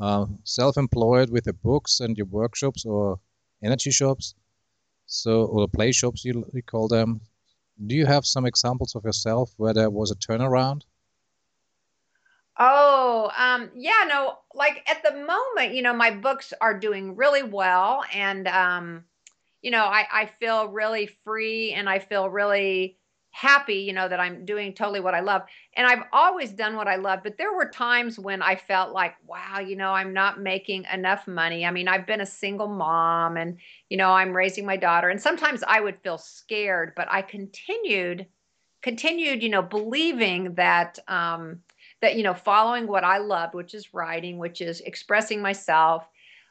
uh, 0.00 0.26
self-employed 0.44 1.30
with 1.30 1.46
your 1.46 1.54
books 1.54 2.00
and 2.00 2.16
your 2.16 2.26
workshops 2.26 2.84
or 2.84 3.18
energy 3.62 3.90
shops, 3.90 4.34
so 5.06 5.44
or 5.46 5.68
play 5.68 5.92
shops 5.92 6.24
you, 6.24 6.44
you 6.52 6.62
call 6.62 6.88
them. 6.88 7.20
Do 7.86 7.94
you 7.94 8.06
have 8.06 8.26
some 8.26 8.46
examples 8.46 8.94
of 8.94 9.04
yourself 9.04 9.52
where 9.56 9.74
there 9.74 9.90
was 9.90 10.10
a 10.10 10.16
turnaround? 10.16 10.82
Oh, 12.56 13.30
um, 13.36 13.70
yeah, 13.74 14.04
no, 14.06 14.38
like 14.54 14.88
at 14.88 15.02
the 15.02 15.12
moment, 15.26 15.74
you 15.74 15.82
know, 15.82 15.92
my 15.92 16.12
books 16.12 16.52
are 16.60 16.78
doing 16.78 17.16
really 17.16 17.42
well 17.42 18.04
and 18.12 18.46
um, 18.46 19.04
you 19.60 19.70
know, 19.70 19.84
I, 19.84 20.06
I 20.12 20.26
feel 20.38 20.68
really 20.68 21.06
free 21.24 21.72
and 21.72 21.88
I 21.88 21.98
feel 21.98 22.28
really 22.28 22.96
happy, 23.34 23.74
you 23.74 23.92
know, 23.92 24.08
that 24.08 24.20
I'm 24.20 24.44
doing 24.44 24.72
totally 24.72 25.00
what 25.00 25.12
I 25.12 25.18
love. 25.18 25.42
And 25.76 25.88
I've 25.88 26.04
always 26.12 26.52
done 26.52 26.76
what 26.76 26.86
I 26.86 26.94
love, 26.94 27.20
but 27.24 27.36
there 27.36 27.52
were 27.52 27.68
times 27.68 28.16
when 28.16 28.40
I 28.40 28.54
felt 28.54 28.92
like, 28.92 29.16
wow, 29.26 29.58
you 29.58 29.74
know, 29.74 29.90
I'm 29.90 30.12
not 30.12 30.40
making 30.40 30.84
enough 30.92 31.26
money. 31.26 31.66
I 31.66 31.72
mean, 31.72 31.88
I've 31.88 32.06
been 32.06 32.20
a 32.20 32.26
single 32.26 32.68
mom 32.68 33.36
and, 33.36 33.58
you 33.90 33.96
know, 33.96 34.12
I'm 34.12 34.32
raising 34.32 34.64
my 34.64 34.76
daughter. 34.76 35.08
And 35.08 35.20
sometimes 35.20 35.64
I 35.66 35.80
would 35.80 35.98
feel 36.00 36.16
scared, 36.16 36.92
but 36.94 37.08
I 37.10 37.22
continued, 37.22 38.26
continued, 38.82 39.42
you 39.42 39.48
know, 39.48 39.62
believing 39.62 40.54
that, 40.54 41.00
um, 41.08 41.58
that, 42.02 42.16
you 42.16 42.22
know, 42.22 42.34
following 42.34 42.86
what 42.86 43.02
I 43.02 43.18
loved, 43.18 43.54
which 43.54 43.74
is 43.74 43.92
writing, 43.92 44.38
which 44.38 44.60
is 44.60 44.80
expressing 44.82 45.42
myself, 45.42 46.06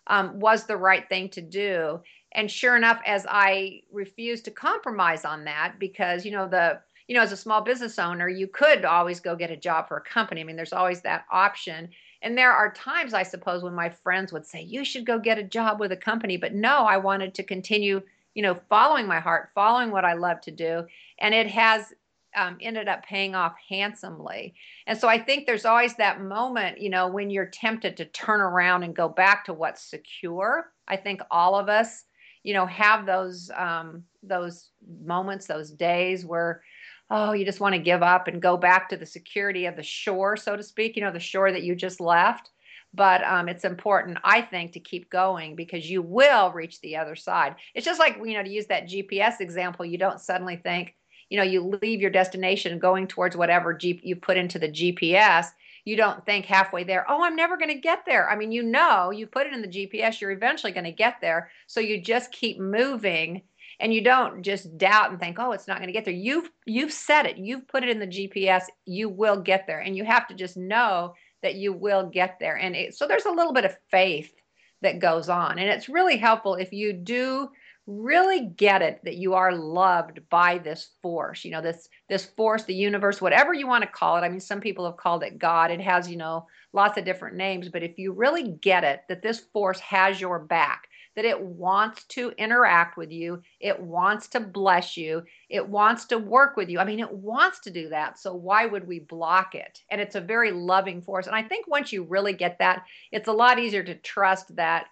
um, 0.08 0.38
was 0.42 0.66
the 0.66 0.76
right 0.76 1.08
thing 1.08 1.30
to 1.30 1.42
do 1.42 2.02
and 2.34 2.50
sure 2.50 2.76
enough 2.76 3.02
as 3.06 3.26
i 3.30 3.82
refused 3.92 4.46
to 4.46 4.52
compromise 4.52 5.26
on 5.26 5.44
that 5.46 5.76
because 5.80 6.26
you 6.26 6.32
know 6.32 6.48
the 6.48 6.80
you 7.08 7.16
know 7.16 7.22
as 7.22 7.32
a 7.32 7.38
small 7.38 7.62
business 7.62 8.00
owner 8.00 8.28
you 8.28 8.48
could 8.48 8.86
always 8.86 9.20
go 9.20 9.36
get 9.36 9.52
a 9.52 9.58
job 9.58 9.88
for 9.88 9.98
a 9.98 10.02
company. 10.02 10.42
I 10.42 10.44
mean 10.44 10.56
there's 10.56 10.74
always 10.74 11.02
that 11.02 11.26
option. 11.32 11.90
And 12.22 12.38
there 12.38 12.54
are 12.54 12.74
times 12.74 13.14
i 13.14 13.24
suppose 13.24 13.64
when 13.64 13.74
my 13.74 13.90
friends 13.90 14.32
would 14.32 14.46
say 14.46 14.62
you 14.62 14.86
should 14.86 15.06
go 15.06 15.20
get 15.20 15.38
a 15.38 15.44
job 15.44 15.80
with 15.80 15.92
a 15.92 15.98
company. 15.98 16.38
But 16.38 16.54
no 16.54 16.86
i 16.86 16.98
wanted 16.98 17.34
to 17.36 17.44
continue 17.44 18.02
you 18.34 18.42
know 18.42 18.60
following 18.70 19.08
my 19.08 19.20
heart 19.20 19.50
following 19.54 19.92
what 19.92 20.06
i 20.06 20.14
love 20.14 20.42
to 20.42 20.52
do. 20.52 20.86
And 21.20 21.34
it 21.34 21.48
has 21.48 21.94
um, 22.36 22.58
ended 22.62 22.88
up 22.88 23.06
paying 23.06 23.36
off 23.36 23.54
handsomely. 23.70 24.56
And 24.88 24.98
so 24.98 25.08
i 25.08 25.20
think 25.20 25.46
there's 25.46 25.66
always 25.66 25.96
that 25.96 26.22
moment 26.22 26.80
you 26.80 26.90
know 26.90 27.08
when 27.08 27.30
you're 27.30 27.46
tempted 27.48 27.98
to 27.98 28.06
turn 28.06 28.42
around 28.42 28.84
and 28.84 28.96
go 28.96 29.10
back 29.10 29.46
to 29.46 29.54
what's 29.54 29.84
secure. 29.84 30.72
I 30.88 30.96
think 30.96 31.22
all 31.30 31.56
of 31.56 31.70
us 31.70 32.06
you 32.44 32.54
know 32.54 32.66
have 32.66 33.06
those 33.06 33.50
um, 33.56 34.04
those 34.22 34.70
moments 35.04 35.48
those 35.48 35.72
days 35.72 36.26
where 36.26 36.62
oh 37.10 37.34
you 37.34 37.46
just 37.46 37.60
want 37.60 37.74
to 37.74 37.80
give 37.80 38.04
up 38.04 38.28
and 38.28 38.42
go 38.42 38.58
back 38.58 38.90
to 38.90 38.98
the 38.98 39.06
security 39.06 39.66
of 39.66 39.76
the 39.76 39.84
shore 39.84 40.38
so 40.38 40.56
to 40.56 40.64
speak 40.64 40.96
you 40.96 41.04
know 41.04 41.12
the 41.12 41.20
shore 41.20 41.52
that 41.52 41.64
you 41.64 41.76
just 41.76 42.00
left. 42.00 42.52
But 42.96 43.24
um, 43.24 43.50
it's 43.50 43.66
important 43.66 44.20
i 44.24 44.40
think 44.42 44.74
to 44.74 44.80
keep 44.80 45.10
going 45.10 45.56
because 45.56 45.90
you 45.90 46.02
will 46.04 46.52
reach 46.52 46.80
the 46.82 46.98
other 46.98 47.16
side. 47.16 47.56
It's 47.74 47.86
just 47.86 48.00
like 48.00 48.18
you 48.24 48.34
know 48.34 48.44
to 48.44 48.50
use 48.50 48.68
that 48.68 48.88
gps 48.88 49.40
example 49.42 49.86
you 49.86 49.98
don't 49.98 50.22
suddenly 50.22 50.58
think 50.58 50.96
you 51.30 51.38
know 51.38 51.44
you 51.44 51.80
leave 51.82 52.02
your 52.02 52.12
destination 52.12 52.78
going 52.78 53.08
towards 53.08 53.36
whatever 53.36 53.74
G- 53.74 54.02
you 54.04 54.16
put 54.16 54.38
into 54.38 54.60
the 54.60 54.70
gps 54.70 55.48
you 55.86 55.96
don't 55.96 56.26
think 56.26 56.46
halfway 56.46 56.84
there, 56.84 57.06
oh, 57.10 57.24
I'm 57.24 57.36
never 57.36 57.58
going 57.58 57.74
to 57.74 57.80
get 57.80 58.06
there. 58.06 58.30
I 58.30 58.36
mean, 58.36 58.52
you 58.52 58.64
know, 58.64 59.12
you 59.12 59.28
put 59.28 59.48
it 59.48 59.54
in 59.54 59.62
the 59.62 59.68
GPS, 59.68 60.22
you're 60.22 60.32
eventually 60.32 60.72
going 60.72 60.86
to 60.86 60.92
get 60.92 61.18
there. 61.22 61.52
So 61.68 61.80
you 61.80 62.02
just 62.02 62.32
keep 62.32 62.60
moving 62.60 63.42
and 63.80 63.94
you 63.94 64.02
don't 64.02 64.44
just 64.44 64.78
doubt 64.78 65.12
and 65.12 65.20
think, 65.20 65.38
oh, 65.40 65.52
it's 65.52 65.68
not 65.68 65.78
going 65.78 65.88
to 65.88 65.94
get 65.94 66.06
there. 66.06 66.14
You've 66.14 66.50
you've 66.66 66.94
said 66.94 67.26
it. 67.26 67.38
You've 67.38 67.68
put 67.68 67.84
it 67.84 67.90
in 67.90 68.00
the 68.00 68.08
GPS. 68.08 68.64
You 68.86 69.10
will 69.10 69.42
get 69.42 69.68
there. 69.68 69.80
And 69.80 69.96
you 69.98 70.06
have 70.06 70.28
to 70.28 70.36
just 70.36 70.56
know 70.56 71.16
that 71.42 71.56
you 71.56 71.74
will 71.74 72.10
get 72.10 72.38
there. 72.40 72.56
And 72.56 72.76
it, 72.76 72.96
so 72.96 73.08
there's 73.08 73.26
a 73.26 73.32
little 73.32 73.54
bit 73.54 73.66
of 73.66 73.76
faith 73.90 74.34
that 74.82 75.00
goes 75.00 75.28
on. 75.28 75.60
And 75.60 75.70
it's 75.70 75.90
really 75.90 76.18
helpful 76.18 76.56
if 76.56 76.72
you 76.72 76.94
do 76.94 77.50
really 77.86 78.46
get 78.46 78.82
it 78.82 79.02
that 79.04 79.18
you 79.18 79.34
are 79.34 79.54
loved 79.54 80.22
by 80.30 80.58
this 80.58 80.92
force 81.02 81.44
you 81.44 81.52
know 81.52 81.62
this 81.62 81.90
this 82.08 82.26
force 82.26 82.64
the 82.64 82.74
universe 82.74 83.22
whatever 83.22 83.54
you 83.54 83.68
want 83.68 83.82
to 83.84 83.90
call 83.90 84.16
it. 84.16 84.22
I 84.22 84.30
mean 84.30 84.40
some 84.40 84.62
people 84.62 84.86
have 84.86 84.98
called 84.98 85.24
it 85.24 85.38
god. 85.38 85.70
It 85.70 85.82
has 85.82 86.10
you 86.10 86.16
know 86.16 86.48
lots 86.72 86.98
of 86.98 87.06
different 87.06 87.36
names 87.36 87.68
but 87.70 87.84
if 87.84 87.98
you 87.98 88.14
really 88.14 88.50
get 88.62 88.84
it 88.84 89.02
that 89.10 89.22
this 89.22 89.42
force 89.52 89.80
has 89.82 90.22
your 90.22 90.40
back 90.40 90.88
that 91.16 91.26
it 91.26 91.40
wants 91.40 92.06
to 92.06 92.32
interact 92.38 92.98
with 92.98 93.12
you 93.12 93.42
it 93.60 93.80
wants 93.80 94.30
to 94.30 94.40
bless 94.40 94.96
you 94.96 95.22
it 95.50 95.68
wants 95.68 96.06
to 96.06 96.18
work 96.18 96.56
with 96.56 96.70
you 96.70 96.80
i 96.80 96.86
mean 96.86 97.00
it 97.00 97.12
wants 97.12 97.60
to 97.60 97.70
do 97.70 97.90
that 97.90 98.18
so 98.18 98.34
why 98.34 98.66
would 98.66 98.88
we 98.88 99.00
block 99.00 99.56
it? 99.56 99.82
And 99.92 100.00
it's 100.00 100.16
a 100.16 100.22
very 100.22 100.52
loving 100.52 101.02
force 101.02 101.28
and 101.28 101.36
i 101.36 101.44
think 101.44 101.68
once 101.68 101.92
you 101.92 102.04
really 102.04 102.34
get 102.34 102.58
that 102.60 102.86
it's 103.12 103.28
a 103.28 103.34
lot 103.34 103.60
easier 103.60 103.84
to 103.84 103.96
trust 103.96 104.56
that 104.56 104.86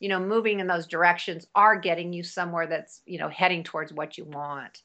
you 0.00 0.08
know 0.08 0.20
moving 0.20 0.60
in 0.60 0.66
those 0.66 0.86
directions 0.86 1.46
are 1.54 1.76
getting 1.78 2.12
you 2.12 2.22
somewhere 2.22 2.66
that's 2.66 3.02
you 3.06 3.18
know 3.18 3.28
heading 3.28 3.64
towards 3.64 3.92
what 3.92 4.16
you 4.18 4.24
want. 4.24 4.82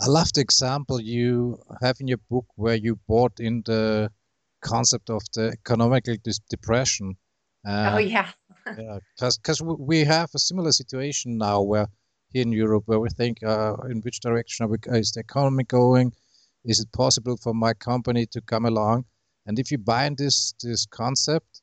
I 0.00 0.06
love 0.06 0.32
the 0.32 0.40
example 0.40 1.00
you 1.00 1.58
have 1.82 1.96
in 2.00 2.06
your 2.06 2.20
book 2.30 2.46
where 2.54 2.76
you 2.76 3.00
brought 3.08 3.40
in 3.40 3.62
the 3.66 4.10
concept 4.60 5.10
of 5.10 5.22
the 5.34 5.48
economical 5.48 6.14
depression. 6.48 7.16
Uh, 7.66 7.90
oh 7.94 7.98
yeah. 7.98 8.28
yeah 8.78 8.98
because 9.16 9.60
we 9.62 10.04
have 10.04 10.30
a 10.34 10.38
similar 10.38 10.72
situation 10.72 11.36
now 11.36 11.62
where 11.62 11.88
here 12.32 12.42
in 12.42 12.52
europe 12.52 12.82
where 12.86 13.00
we 13.00 13.08
think 13.08 13.42
uh, 13.42 13.74
in 13.90 14.00
which 14.02 14.20
direction 14.20 14.68
we, 14.68 14.76
is 14.98 15.12
the 15.12 15.20
economy 15.20 15.64
going? 15.64 16.12
Is 16.64 16.80
it 16.80 16.92
possible 16.92 17.36
for 17.36 17.54
my 17.54 17.72
company 17.74 18.26
to 18.26 18.40
come 18.42 18.66
along? 18.66 19.04
And 19.46 19.58
if 19.58 19.70
you 19.72 19.78
buy 19.78 20.04
in 20.04 20.14
this 20.16 20.54
this 20.62 20.86
concept 20.86 21.62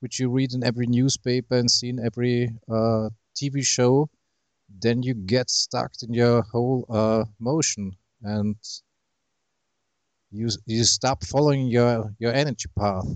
which 0.00 0.20
you 0.20 0.28
read 0.30 0.52
in 0.52 0.64
every 0.64 0.86
newspaper 0.86 1.56
and 1.56 1.70
see 1.70 1.88
in 1.88 2.04
every 2.04 2.50
uh, 2.70 3.08
TV 3.36 3.64
show, 3.64 4.08
then 4.80 5.02
you 5.02 5.14
get 5.14 5.50
stuck 5.50 5.92
in 6.02 6.12
your 6.12 6.42
whole 6.42 6.84
uh, 6.88 7.24
motion 7.38 7.92
and 8.22 8.56
you 10.30 10.48
you 10.66 10.84
stop 10.84 11.24
following 11.24 11.66
your 11.66 12.12
your 12.18 12.32
energy 12.32 12.68
path. 12.78 13.06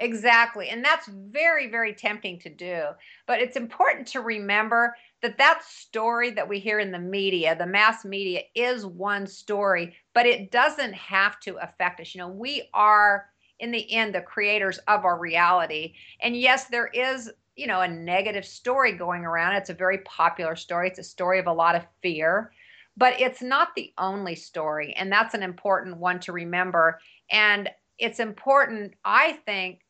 Exactly. 0.00 0.70
And 0.70 0.82
that's 0.82 1.06
very, 1.08 1.68
very 1.68 1.92
tempting 1.92 2.38
to 2.40 2.48
do. 2.48 2.84
But 3.26 3.40
it's 3.40 3.56
important 3.56 4.08
to 4.08 4.22
remember 4.22 4.96
that 5.20 5.36
that 5.36 5.62
story 5.62 6.30
that 6.30 6.48
we 6.48 6.58
hear 6.58 6.78
in 6.80 6.90
the 6.90 6.98
media, 6.98 7.54
the 7.54 7.66
mass 7.66 8.02
media, 8.02 8.40
is 8.54 8.86
one 8.86 9.26
story, 9.26 9.94
but 10.14 10.24
it 10.24 10.50
doesn't 10.50 10.94
have 10.94 11.38
to 11.40 11.56
affect 11.56 12.00
us. 12.00 12.14
You 12.14 12.20
know, 12.20 12.28
we 12.28 12.70
are 12.72 13.26
in 13.60 13.70
the 13.70 13.92
end 13.92 14.14
the 14.14 14.20
creators 14.20 14.78
of 14.88 15.04
our 15.04 15.18
reality. 15.18 15.94
And 16.20 16.36
yes, 16.36 16.66
there 16.66 16.88
is, 16.88 17.30
you 17.56 17.66
know, 17.66 17.80
a 17.80 17.88
negative 17.88 18.44
story 18.44 18.92
going 18.92 19.24
around. 19.24 19.54
It's 19.54 19.70
a 19.70 19.74
very 19.74 19.98
popular 19.98 20.56
story. 20.56 20.88
It's 20.88 20.98
a 20.98 21.04
story 21.04 21.38
of 21.38 21.46
a 21.46 21.52
lot 21.52 21.76
of 21.76 21.86
fear, 22.02 22.52
but 22.96 23.20
it's 23.20 23.42
not 23.42 23.68
the 23.76 23.92
only 23.98 24.34
story. 24.34 24.94
And 24.94 25.12
that's 25.12 25.34
an 25.34 25.42
important 25.42 25.98
one 25.98 26.20
to 26.20 26.32
remember. 26.32 27.00
And 27.30 27.70
it's 27.98 28.18
important, 28.18 28.94
I 29.04 29.32
think, 29.44 29.80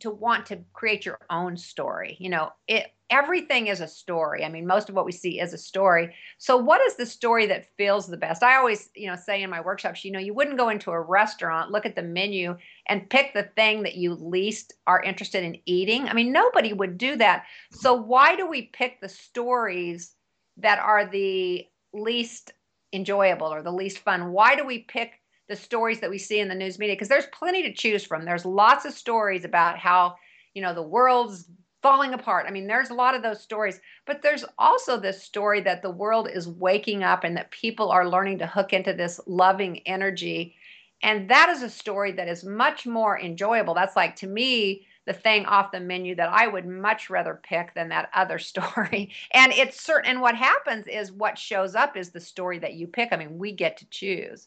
to 0.00 0.10
want 0.10 0.46
to 0.46 0.60
create 0.72 1.06
your 1.06 1.18
own 1.30 1.56
story. 1.56 2.16
You 2.18 2.30
know, 2.30 2.52
it 2.68 2.92
everything 3.10 3.66
is 3.66 3.80
a 3.80 3.88
story. 3.88 4.44
I 4.44 4.48
mean, 4.48 4.66
most 4.66 4.88
of 4.88 4.94
what 4.94 5.04
we 5.04 5.12
see 5.12 5.40
is 5.40 5.52
a 5.52 5.58
story. 5.58 6.14
So 6.38 6.56
what 6.56 6.80
is 6.82 6.94
the 6.94 7.06
story 7.06 7.46
that 7.46 7.66
feels 7.76 8.06
the 8.06 8.16
best? 8.16 8.42
I 8.42 8.56
always, 8.56 8.88
you 8.94 9.08
know, 9.08 9.16
say 9.16 9.42
in 9.42 9.50
my 9.50 9.60
workshops, 9.60 10.04
you 10.04 10.12
know, 10.12 10.20
you 10.20 10.32
wouldn't 10.32 10.56
go 10.56 10.68
into 10.68 10.92
a 10.92 11.00
restaurant, 11.00 11.72
look 11.72 11.84
at 11.84 11.96
the 11.96 12.02
menu 12.02 12.56
and 12.86 13.10
pick 13.10 13.34
the 13.34 13.50
thing 13.56 13.82
that 13.82 13.96
you 13.96 14.14
least 14.14 14.74
are 14.86 15.02
interested 15.02 15.42
in 15.42 15.58
eating. 15.66 16.08
I 16.08 16.12
mean, 16.12 16.32
nobody 16.32 16.72
would 16.72 16.98
do 16.98 17.16
that. 17.16 17.46
So 17.72 17.94
why 17.94 18.36
do 18.36 18.48
we 18.48 18.62
pick 18.62 19.00
the 19.00 19.08
stories 19.08 20.14
that 20.58 20.78
are 20.78 21.06
the 21.06 21.66
least 21.92 22.52
enjoyable 22.92 23.48
or 23.48 23.62
the 23.62 23.72
least 23.72 23.98
fun? 23.98 24.30
Why 24.32 24.54
do 24.54 24.64
we 24.64 24.80
pick 24.80 25.19
the 25.50 25.56
stories 25.56 25.98
that 25.98 26.08
we 26.08 26.16
see 26.16 26.38
in 26.38 26.46
the 26.46 26.54
news 26.54 26.78
media 26.78 26.94
because 26.94 27.08
there's 27.08 27.26
plenty 27.26 27.60
to 27.64 27.74
choose 27.74 28.04
from. 28.06 28.24
There's 28.24 28.46
lots 28.46 28.84
of 28.84 28.94
stories 28.94 29.44
about 29.44 29.78
how, 29.78 30.14
you 30.54 30.62
know, 30.62 30.72
the 30.72 30.80
world's 30.80 31.50
falling 31.82 32.14
apart. 32.14 32.46
I 32.46 32.52
mean, 32.52 32.68
there's 32.68 32.90
a 32.90 32.94
lot 32.94 33.16
of 33.16 33.22
those 33.22 33.42
stories, 33.42 33.80
but 34.06 34.22
there's 34.22 34.44
also 34.60 34.96
this 34.96 35.24
story 35.24 35.60
that 35.62 35.82
the 35.82 35.90
world 35.90 36.28
is 36.32 36.46
waking 36.46 37.02
up 37.02 37.24
and 37.24 37.36
that 37.36 37.50
people 37.50 37.90
are 37.90 38.08
learning 38.08 38.38
to 38.38 38.46
hook 38.46 38.72
into 38.72 38.92
this 38.92 39.18
loving 39.26 39.80
energy. 39.86 40.54
And 41.02 41.28
that 41.30 41.48
is 41.48 41.64
a 41.64 41.68
story 41.68 42.12
that 42.12 42.28
is 42.28 42.44
much 42.44 42.86
more 42.86 43.18
enjoyable. 43.18 43.74
That's 43.74 43.96
like 43.96 44.14
to 44.16 44.28
me 44.28 44.86
the 45.06 45.12
thing 45.12 45.46
off 45.46 45.72
the 45.72 45.80
menu 45.80 46.14
that 46.14 46.28
I 46.28 46.46
would 46.46 46.66
much 46.66 47.10
rather 47.10 47.40
pick 47.42 47.74
than 47.74 47.88
that 47.88 48.10
other 48.14 48.38
story. 48.52 49.12
And 49.32 49.52
it's 49.52 49.82
certain 49.82 50.12
and 50.12 50.20
what 50.20 50.36
happens 50.36 50.86
is 50.86 51.10
what 51.10 51.36
shows 51.36 51.74
up 51.74 51.96
is 51.96 52.10
the 52.10 52.20
story 52.20 52.60
that 52.60 52.74
you 52.74 52.86
pick. 52.86 53.08
I 53.10 53.16
mean, 53.16 53.36
we 53.36 53.50
get 53.50 53.78
to 53.78 53.86
choose. 53.90 54.46